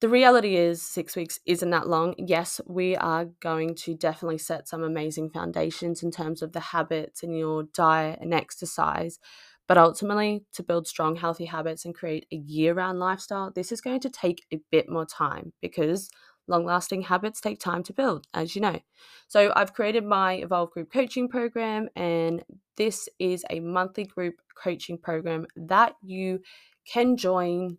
the 0.00 0.08
reality 0.08 0.56
is 0.56 0.80
six 0.80 1.16
weeks 1.16 1.40
isn't 1.44 1.70
that 1.70 1.88
long 1.88 2.14
yes 2.18 2.60
we 2.66 2.96
are 2.96 3.26
going 3.40 3.74
to 3.74 3.94
definitely 3.94 4.38
set 4.38 4.68
some 4.68 4.82
amazing 4.82 5.30
foundations 5.30 6.02
in 6.02 6.10
terms 6.10 6.42
of 6.42 6.52
the 6.52 6.60
habits 6.60 7.22
and 7.22 7.36
your 7.36 7.64
diet 7.74 8.18
and 8.20 8.32
exercise 8.32 9.18
but 9.66 9.76
ultimately 9.76 10.44
to 10.52 10.62
build 10.62 10.86
strong 10.86 11.16
healthy 11.16 11.44
habits 11.44 11.84
and 11.84 11.94
create 11.94 12.26
a 12.32 12.36
year-round 12.36 12.98
lifestyle 12.98 13.50
this 13.54 13.72
is 13.72 13.80
going 13.80 14.00
to 14.00 14.10
take 14.10 14.44
a 14.52 14.60
bit 14.70 14.88
more 14.88 15.06
time 15.06 15.52
because 15.60 16.08
long 16.48 16.64
lasting 16.64 17.02
habits 17.02 17.40
take 17.40 17.60
time 17.60 17.82
to 17.84 17.92
build 17.92 18.26
as 18.34 18.54
you 18.54 18.60
know. 18.62 18.80
So 19.28 19.52
i've 19.54 19.74
created 19.74 20.04
my 20.04 20.34
evolve 20.34 20.70
group 20.70 20.92
coaching 20.92 21.28
program 21.28 21.88
and 21.96 22.42
this 22.76 23.08
is 23.18 23.44
a 23.50 23.60
monthly 23.60 24.04
group 24.04 24.40
coaching 24.54 24.98
program 24.98 25.46
that 25.56 25.94
you 26.02 26.40
can 26.86 27.16
join 27.16 27.78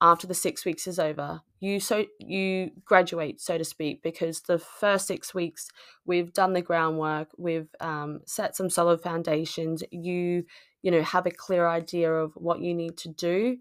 after 0.00 0.26
the 0.26 0.34
six 0.34 0.64
weeks 0.64 0.86
is 0.86 0.98
over. 0.98 1.40
You 1.60 1.80
so 1.80 2.04
you 2.18 2.70
graduate 2.84 3.40
so 3.40 3.56
to 3.56 3.64
speak 3.64 4.02
because 4.02 4.42
the 4.42 4.58
first 4.58 5.06
six 5.06 5.34
weeks 5.34 5.68
we've 6.04 6.32
done 6.32 6.52
the 6.52 6.60
groundwork 6.62 7.28
we've 7.38 7.68
um, 7.80 8.20
set 8.26 8.54
some 8.56 8.68
solid 8.68 9.00
foundations. 9.00 9.82
You 9.90 10.44
you 10.82 10.90
know 10.90 11.02
have 11.02 11.26
a 11.26 11.30
clear 11.30 11.66
idea 11.66 12.12
of 12.12 12.32
what 12.34 12.60
you 12.60 12.74
need 12.74 12.96
to 12.98 13.08
do 13.08 13.56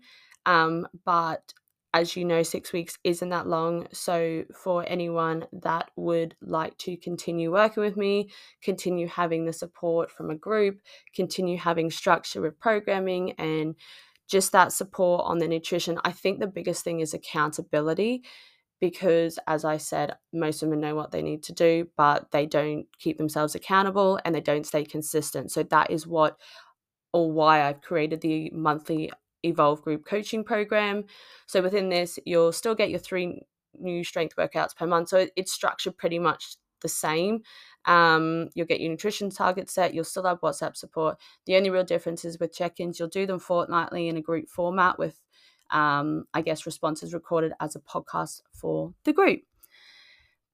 um, 0.45 0.87
but 1.05 1.53
as 1.95 2.15
you 2.15 2.23
know 2.23 2.43
six 2.43 2.71
weeks 2.73 2.97
isn't 3.03 3.29
that 3.29 3.47
long 3.47 3.87
so 3.91 4.43
for 4.53 4.85
anyone 4.87 5.47
that 5.51 5.89
would 5.95 6.35
like 6.41 6.77
to 6.77 6.95
continue 6.97 7.51
working 7.51 7.81
with 7.81 7.97
me 7.97 8.29
continue 8.61 9.07
having 9.07 9.45
the 9.45 9.53
support 9.53 10.11
from 10.11 10.29
a 10.29 10.35
group 10.35 10.79
continue 11.15 11.57
having 11.57 11.89
structure 11.89 12.41
with 12.41 12.59
programming 12.59 13.31
and 13.39 13.75
just 14.27 14.51
that 14.51 14.71
support 14.71 15.23
on 15.25 15.37
the 15.37 15.47
nutrition. 15.47 15.99
I 16.03 16.11
think 16.11 16.39
the 16.39 16.47
biggest 16.47 16.83
thing 16.83 16.99
is 16.99 17.13
accountability 17.13 18.23
because, 18.81 19.39
as 19.47 19.63
I 19.63 19.77
said, 19.77 20.15
most 20.33 20.61
women 20.61 20.81
know 20.81 20.95
what 20.95 21.11
they 21.11 21.21
need 21.21 21.43
to 21.43 21.53
do, 21.53 21.87
but 21.95 22.31
they 22.31 22.45
don't 22.45 22.87
keep 22.99 23.17
themselves 23.17 23.55
accountable 23.55 24.19
and 24.25 24.35
they 24.35 24.41
don't 24.41 24.65
stay 24.65 24.83
consistent. 24.83 25.51
So, 25.51 25.63
that 25.63 25.91
is 25.91 26.07
what 26.07 26.37
or 27.13 27.31
why 27.31 27.63
I've 27.63 27.81
created 27.81 28.21
the 28.21 28.49
monthly 28.53 29.11
Evolve 29.45 29.81
Group 29.81 30.05
coaching 30.05 30.43
program. 30.43 31.05
So, 31.45 31.61
within 31.61 31.89
this, 31.89 32.19
you'll 32.25 32.51
still 32.51 32.75
get 32.75 32.89
your 32.89 32.99
three 32.99 33.41
new 33.77 34.03
strength 34.03 34.35
workouts 34.35 34.75
per 34.75 34.87
month. 34.87 35.09
So, 35.09 35.27
it's 35.35 35.51
structured 35.51 35.97
pretty 35.97 36.19
much 36.19 36.57
the 36.81 36.89
same. 36.89 37.41
Um, 37.85 38.49
you'll 38.53 38.67
get 38.67 38.81
your 38.81 38.91
nutrition 38.91 39.29
target 39.29 39.69
set. 39.69 39.93
You'll 39.93 40.03
still 40.03 40.25
have 40.25 40.41
WhatsApp 40.41 40.75
support. 40.75 41.17
The 41.45 41.55
only 41.55 41.69
real 41.69 41.83
difference 41.83 42.25
is 42.25 42.39
with 42.39 42.53
check 42.53 42.79
ins, 42.79 42.99
you'll 42.99 43.09
do 43.09 43.25
them 43.25 43.39
fortnightly 43.39 44.07
in 44.07 44.17
a 44.17 44.21
group 44.21 44.49
format 44.49 44.97
with, 44.97 45.19
um, 45.71 46.25
I 46.33 46.41
guess, 46.41 46.65
responses 46.65 47.13
recorded 47.13 47.53
as 47.59 47.75
a 47.75 47.79
podcast 47.79 48.41
for 48.51 48.93
the 49.03 49.13
group. 49.13 49.41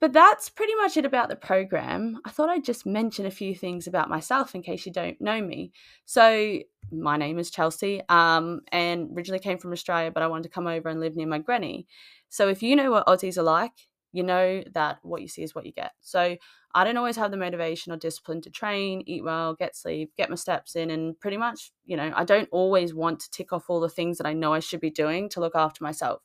But 0.02 0.14
that's 0.14 0.50
pretty 0.50 0.74
much 0.76 0.98
it 0.98 1.06
about 1.06 1.30
the 1.30 1.36
program. 1.36 2.20
I 2.26 2.32
thought 2.32 2.50
I'd 2.50 2.66
just 2.66 2.86
mention 2.88 3.28
a 3.28 3.32
few 3.32 3.56
things 3.56 3.86
about 3.88 4.10
myself 4.10 4.56
in 4.56 4.64
case 4.64 4.86
you 4.86 4.92
don't 4.92 5.22
know 5.22 5.42
me. 5.42 5.72
So, 6.06 6.60
my 6.92 7.18
name 7.18 7.38
is 7.38 7.52
Chelsea, 7.52 8.02
um, 8.10 8.62
and 8.72 9.16
originally 9.16 9.40
came 9.40 9.60
from 9.60 9.72
Australia, 9.72 10.12
but 10.12 10.24
I 10.24 10.28
wanted 10.28 10.44
to 10.44 10.50
come 10.50 10.68
over 10.68 10.90
and 10.90 11.00
live 11.00 11.16
near 11.16 11.28
my 11.28 11.38
granny. 11.38 11.88
So, 12.30 12.50
if 12.50 12.64
you 12.64 12.76
know 12.76 12.90
what 12.92 13.06
Aussies 13.06 13.38
are 13.38 13.44
like, 13.44 13.74
you 14.12 14.24
know 14.24 14.64
that 14.74 14.98
what 15.04 15.22
you 15.22 15.28
see 15.28 15.44
is 15.44 15.56
what 15.56 15.66
you 15.66 15.72
get. 15.72 15.92
So 16.02 16.36
I 16.74 16.84
don't 16.84 16.98
always 16.98 17.16
have 17.18 17.32
the 17.32 17.38
motivation 17.38 17.94
or 17.94 17.98
discipline 17.98 18.42
to 18.42 18.50
train, 18.50 19.04
eat 19.06 19.24
well, 19.24 19.54
get 19.54 19.76
sleep, 19.76 20.12
get 20.18 20.30
my 20.30 20.36
steps 20.36 20.76
in, 20.76 20.90
and 20.90 21.20
pretty 21.20 21.38
much, 21.38 21.72
you 21.86 21.96
know, 21.96 22.12
I 22.16 22.24
don't 22.24 22.50
always 22.52 22.94
want 22.94 23.20
to 23.22 23.32
tick 23.32 23.54
off 23.54 23.70
all 23.70 23.80
the 23.80 23.90
things 23.90 24.18
that 24.18 24.28
I 24.28 24.34
know 24.34 24.54
I 24.54 24.60
should 24.60 24.82
be 24.82 24.90
doing 24.90 25.30
to 25.30 25.40
look 25.40 25.56
after 25.56 25.84
myself. 25.84 26.22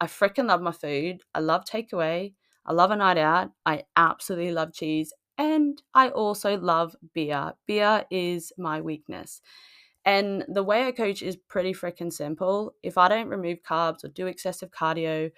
I 0.00 0.06
freaking 0.06 0.46
love 0.46 0.60
my 0.60 0.72
food. 0.72 1.22
I 1.34 1.40
love 1.40 1.64
takeaway. 1.64 2.34
I 2.68 2.74
love 2.74 2.92
a 2.92 2.96
night 2.96 3.18
out. 3.18 3.52
I 3.66 3.84
absolutely 3.96 4.52
love 4.52 4.74
cheese. 4.74 5.12
And 5.38 5.82
I 5.94 6.10
also 6.10 6.58
love 6.58 6.96
beer. 7.14 7.54
Beer 7.66 8.04
is 8.10 8.52
my 8.58 8.82
weakness. 8.82 9.40
And 10.04 10.44
the 10.48 10.62
way 10.62 10.86
I 10.86 10.92
coach 10.92 11.22
is 11.22 11.36
pretty 11.36 11.72
freaking 11.74 12.12
simple. 12.12 12.74
If 12.82 12.98
I 12.98 13.08
don't 13.08 13.28
remove 13.28 13.62
carbs 13.62 14.04
or 14.04 14.08
do 14.08 14.26
excessive 14.26 14.70
cardio 14.70 15.30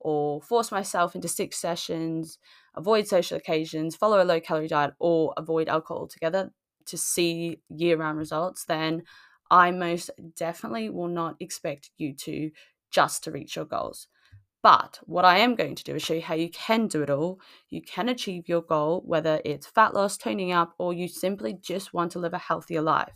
or 0.00 0.42
force 0.42 0.70
myself 0.70 1.14
into 1.14 1.28
six 1.28 1.58
sessions, 1.58 2.38
avoid 2.74 3.08
social 3.08 3.36
occasions, 3.38 3.96
follow 3.96 4.22
a 4.22 4.24
low 4.24 4.40
calorie 4.40 4.68
diet, 4.68 4.94
or 4.98 5.34
avoid 5.36 5.68
alcohol 5.68 6.02
altogether 6.02 6.52
to 6.86 6.98
see 6.98 7.62
year 7.68 7.96
round 7.98 8.18
results, 8.18 8.64
then 8.66 9.02
I 9.50 9.72
most 9.72 10.10
definitely 10.36 10.90
will 10.90 11.08
not 11.08 11.36
expect 11.40 11.90
you 11.98 12.14
to 12.14 12.50
just 12.90 13.24
to 13.24 13.32
reach 13.32 13.56
your 13.56 13.66
goals. 13.66 14.08
But 14.62 14.98
what 15.04 15.24
I 15.24 15.38
am 15.38 15.54
going 15.54 15.76
to 15.76 15.84
do 15.84 15.94
is 15.94 16.02
show 16.02 16.14
you 16.14 16.20
how 16.20 16.34
you 16.34 16.50
can 16.50 16.88
do 16.88 17.02
it 17.02 17.10
all. 17.10 17.40
You 17.70 17.80
can 17.80 18.08
achieve 18.08 18.48
your 18.48 18.62
goal, 18.62 19.02
whether 19.06 19.40
it's 19.44 19.66
fat 19.66 19.94
loss, 19.94 20.16
toning 20.16 20.52
up, 20.52 20.74
or 20.78 20.92
you 20.92 21.08
simply 21.08 21.54
just 21.60 21.94
want 21.94 22.12
to 22.12 22.18
live 22.18 22.34
a 22.34 22.38
healthier 22.38 22.82
life. 22.82 23.12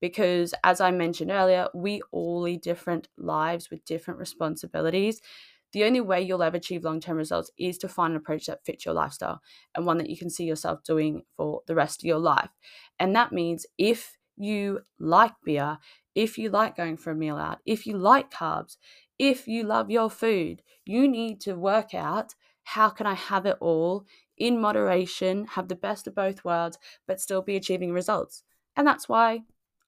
Because 0.00 0.54
as 0.64 0.80
I 0.80 0.90
mentioned 0.90 1.30
earlier, 1.30 1.68
we 1.74 2.00
all 2.10 2.42
lead 2.42 2.62
different 2.62 3.08
lives 3.18 3.70
with 3.70 3.84
different 3.84 4.18
responsibilities 4.18 5.20
the 5.72 5.84
only 5.84 6.00
way 6.00 6.20
you'll 6.20 6.42
ever 6.42 6.56
achieve 6.56 6.84
long 6.84 7.00
term 7.00 7.16
results 7.16 7.50
is 7.58 7.78
to 7.78 7.88
find 7.88 8.12
an 8.12 8.16
approach 8.16 8.46
that 8.46 8.64
fits 8.64 8.84
your 8.84 8.94
lifestyle 8.94 9.40
and 9.74 9.86
one 9.86 9.98
that 9.98 10.10
you 10.10 10.16
can 10.16 10.30
see 10.30 10.44
yourself 10.44 10.82
doing 10.82 11.22
for 11.36 11.62
the 11.66 11.74
rest 11.74 12.02
of 12.02 12.06
your 12.06 12.18
life. 12.18 12.50
And 12.98 13.14
that 13.14 13.32
means 13.32 13.66
if 13.78 14.16
you 14.36 14.80
like 14.98 15.32
beer, 15.44 15.78
if 16.14 16.38
you 16.38 16.50
like 16.50 16.76
going 16.76 16.96
for 16.96 17.12
a 17.12 17.14
meal 17.14 17.36
out, 17.36 17.58
if 17.66 17.86
you 17.86 17.96
like 17.96 18.30
carbs, 18.30 18.76
if 19.20 19.46
you 19.46 19.62
love 19.62 19.90
your 19.90 20.08
food, 20.08 20.62
you 20.86 21.06
need 21.06 21.42
to 21.42 21.52
work 21.52 21.92
out 21.92 22.34
how 22.62 22.88
can 22.88 23.06
I 23.06 23.12
have 23.12 23.44
it 23.44 23.58
all 23.60 24.06
in 24.38 24.58
moderation, 24.58 25.44
have 25.44 25.68
the 25.68 25.76
best 25.76 26.06
of 26.06 26.14
both 26.14 26.42
worlds, 26.42 26.78
but 27.06 27.20
still 27.20 27.42
be 27.42 27.54
achieving 27.54 27.92
results. 27.92 28.44
And 28.76 28.86
that's 28.86 29.10
why 29.10 29.42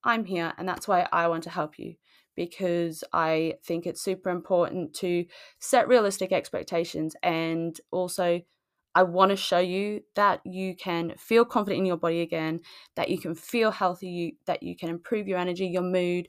I'm 0.04 0.26
here 0.26 0.52
and 0.58 0.68
that's 0.68 0.86
why 0.86 1.08
I 1.10 1.28
want 1.28 1.44
to 1.44 1.50
help 1.50 1.78
you 1.78 1.94
because 2.36 3.04
I 3.14 3.54
think 3.64 3.86
it's 3.86 4.02
super 4.02 4.28
important 4.28 4.92
to 4.96 5.24
set 5.58 5.88
realistic 5.88 6.30
expectations 6.30 7.16
and 7.22 7.78
also 7.90 8.42
I 8.94 9.04
want 9.04 9.30
to 9.30 9.36
show 9.36 9.60
you 9.60 10.02
that 10.14 10.42
you 10.44 10.76
can 10.76 11.14
feel 11.16 11.46
confident 11.46 11.78
in 11.78 11.86
your 11.86 11.96
body 11.96 12.20
again, 12.20 12.60
that 12.96 13.08
you 13.08 13.18
can 13.18 13.34
feel 13.34 13.70
healthy, 13.70 14.36
that 14.44 14.62
you 14.62 14.76
can 14.76 14.90
improve 14.90 15.26
your 15.26 15.38
energy, 15.38 15.68
your 15.68 15.82
mood, 15.82 16.28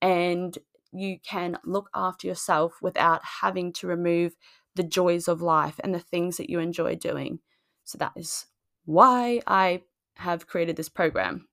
and 0.00 0.56
you 0.94 1.18
can 1.22 1.58
look 1.64 1.90
after 1.94 2.26
yourself 2.26 2.78
without 2.80 3.20
having 3.40 3.72
to 3.74 3.86
remove 3.86 4.36
the 4.74 4.82
joys 4.82 5.28
of 5.28 5.42
life 5.42 5.80
and 5.82 5.94
the 5.94 6.00
things 6.00 6.36
that 6.36 6.50
you 6.50 6.58
enjoy 6.58 6.94
doing. 6.94 7.40
So 7.84 7.98
that 7.98 8.12
is 8.16 8.46
why 8.84 9.40
I 9.46 9.82
have 10.16 10.46
created 10.46 10.76
this 10.76 10.88
program. 10.88 11.48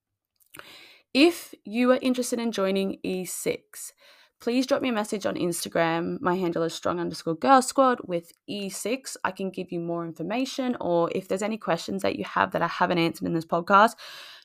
If 1.13 1.53
you 1.65 1.91
are 1.91 1.99
interested 2.01 2.39
in 2.39 2.51
joining 2.51 2.97
E6, 3.05 3.91
please 4.39 4.65
drop 4.65 4.81
me 4.81 4.89
a 4.89 4.93
message 4.93 5.25
on 5.25 5.35
Instagram. 5.35 6.21
My 6.21 6.35
handle 6.35 6.63
is 6.63 6.73
strong 6.73 6.99
underscore 6.99 7.35
girl 7.35 7.61
squad 7.61 7.99
with 8.05 8.31
E6. 8.49 9.17
I 9.23 9.31
can 9.31 9.49
give 9.49 9.71
you 9.71 9.79
more 9.79 10.05
information, 10.05 10.77
or 10.79 11.09
if 11.13 11.27
there's 11.27 11.43
any 11.43 11.57
questions 11.57 12.01
that 12.01 12.15
you 12.15 12.23
have 12.23 12.51
that 12.51 12.61
I 12.61 12.67
haven't 12.67 12.97
answered 12.97 13.27
in 13.27 13.33
this 13.33 13.45
podcast, 13.45 13.95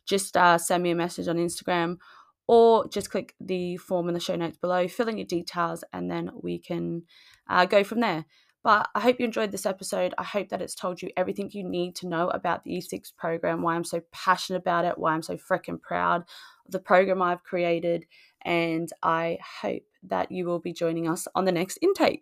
just 0.06 0.37
uh, 0.37 0.59
send 0.59 0.82
me 0.82 0.90
a 0.90 0.96
message 0.96 1.28
on 1.28 1.37
Instagram 1.37 1.98
or 2.46 2.88
just 2.88 3.11
click 3.11 3.35
the 3.40 3.76
form 3.76 4.09
in 4.09 4.14
the 4.14 4.20
show 4.20 4.37
notes 4.37 4.59
below, 4.59 4.87
fill 4.88 5.09
in 5.09 5.18
your 5.18 5.26
details, 5.26 5.82
and 5.92 6.11
then 6.11 6.30
we 6.42 6.59
can 6.59 7.02
uh, 7.48 7.64
go 7.64 7.82
from 7.82 8.00
there. 8.00 8.24
But 8.62 8.88
I 8.96 9.00
hope 9.00 9.20
you 9.20 9.24
enjoyed 9.24 9.52
this 9.52 9.64
episode. 9.64 10.12
I 10.18 10.24
hope 10.24 10.48
that 10.48 10.61
it's 10.61 10.74
told 10.74 11.00
you 11.00 11.11
everything 11.16 11.50
you 11.52 11.62
need 11.62 11.94
to 11.96 12.09
know 12.09 12.28
about 12.30 12.64
the 12.64 12.72
E6 12.72 13.16
program, 13.16 13.62
why 13.62 13.76
I'm 13.76 13.85
so 13.85 14.02
passionate 14.11 14.59
about 14.59 14.85
it, 14.85 14.98
why 14.98 15.12
I'm 15.12 15.22
so 15.22 15.37
freaking 15.37 15.80
proud 15.80 16.22
of 16.22 16.72
the 16.72 16.80
program 16.80 17.22
I've 17.22 17.44
created. 17.44 18.06
And 18.44 18.88
I 19.04 19.38
hope 19.62 19.85
that 20.04 20.32
you 20.32 20.46
will 20.46 20.59
be 20.59 20.72
joining 20.72 21.09
us 21.09 21.28
on 21.37 21.44
the 21.44 21.52
next 21.52 21.78
intake. 21.80 22.14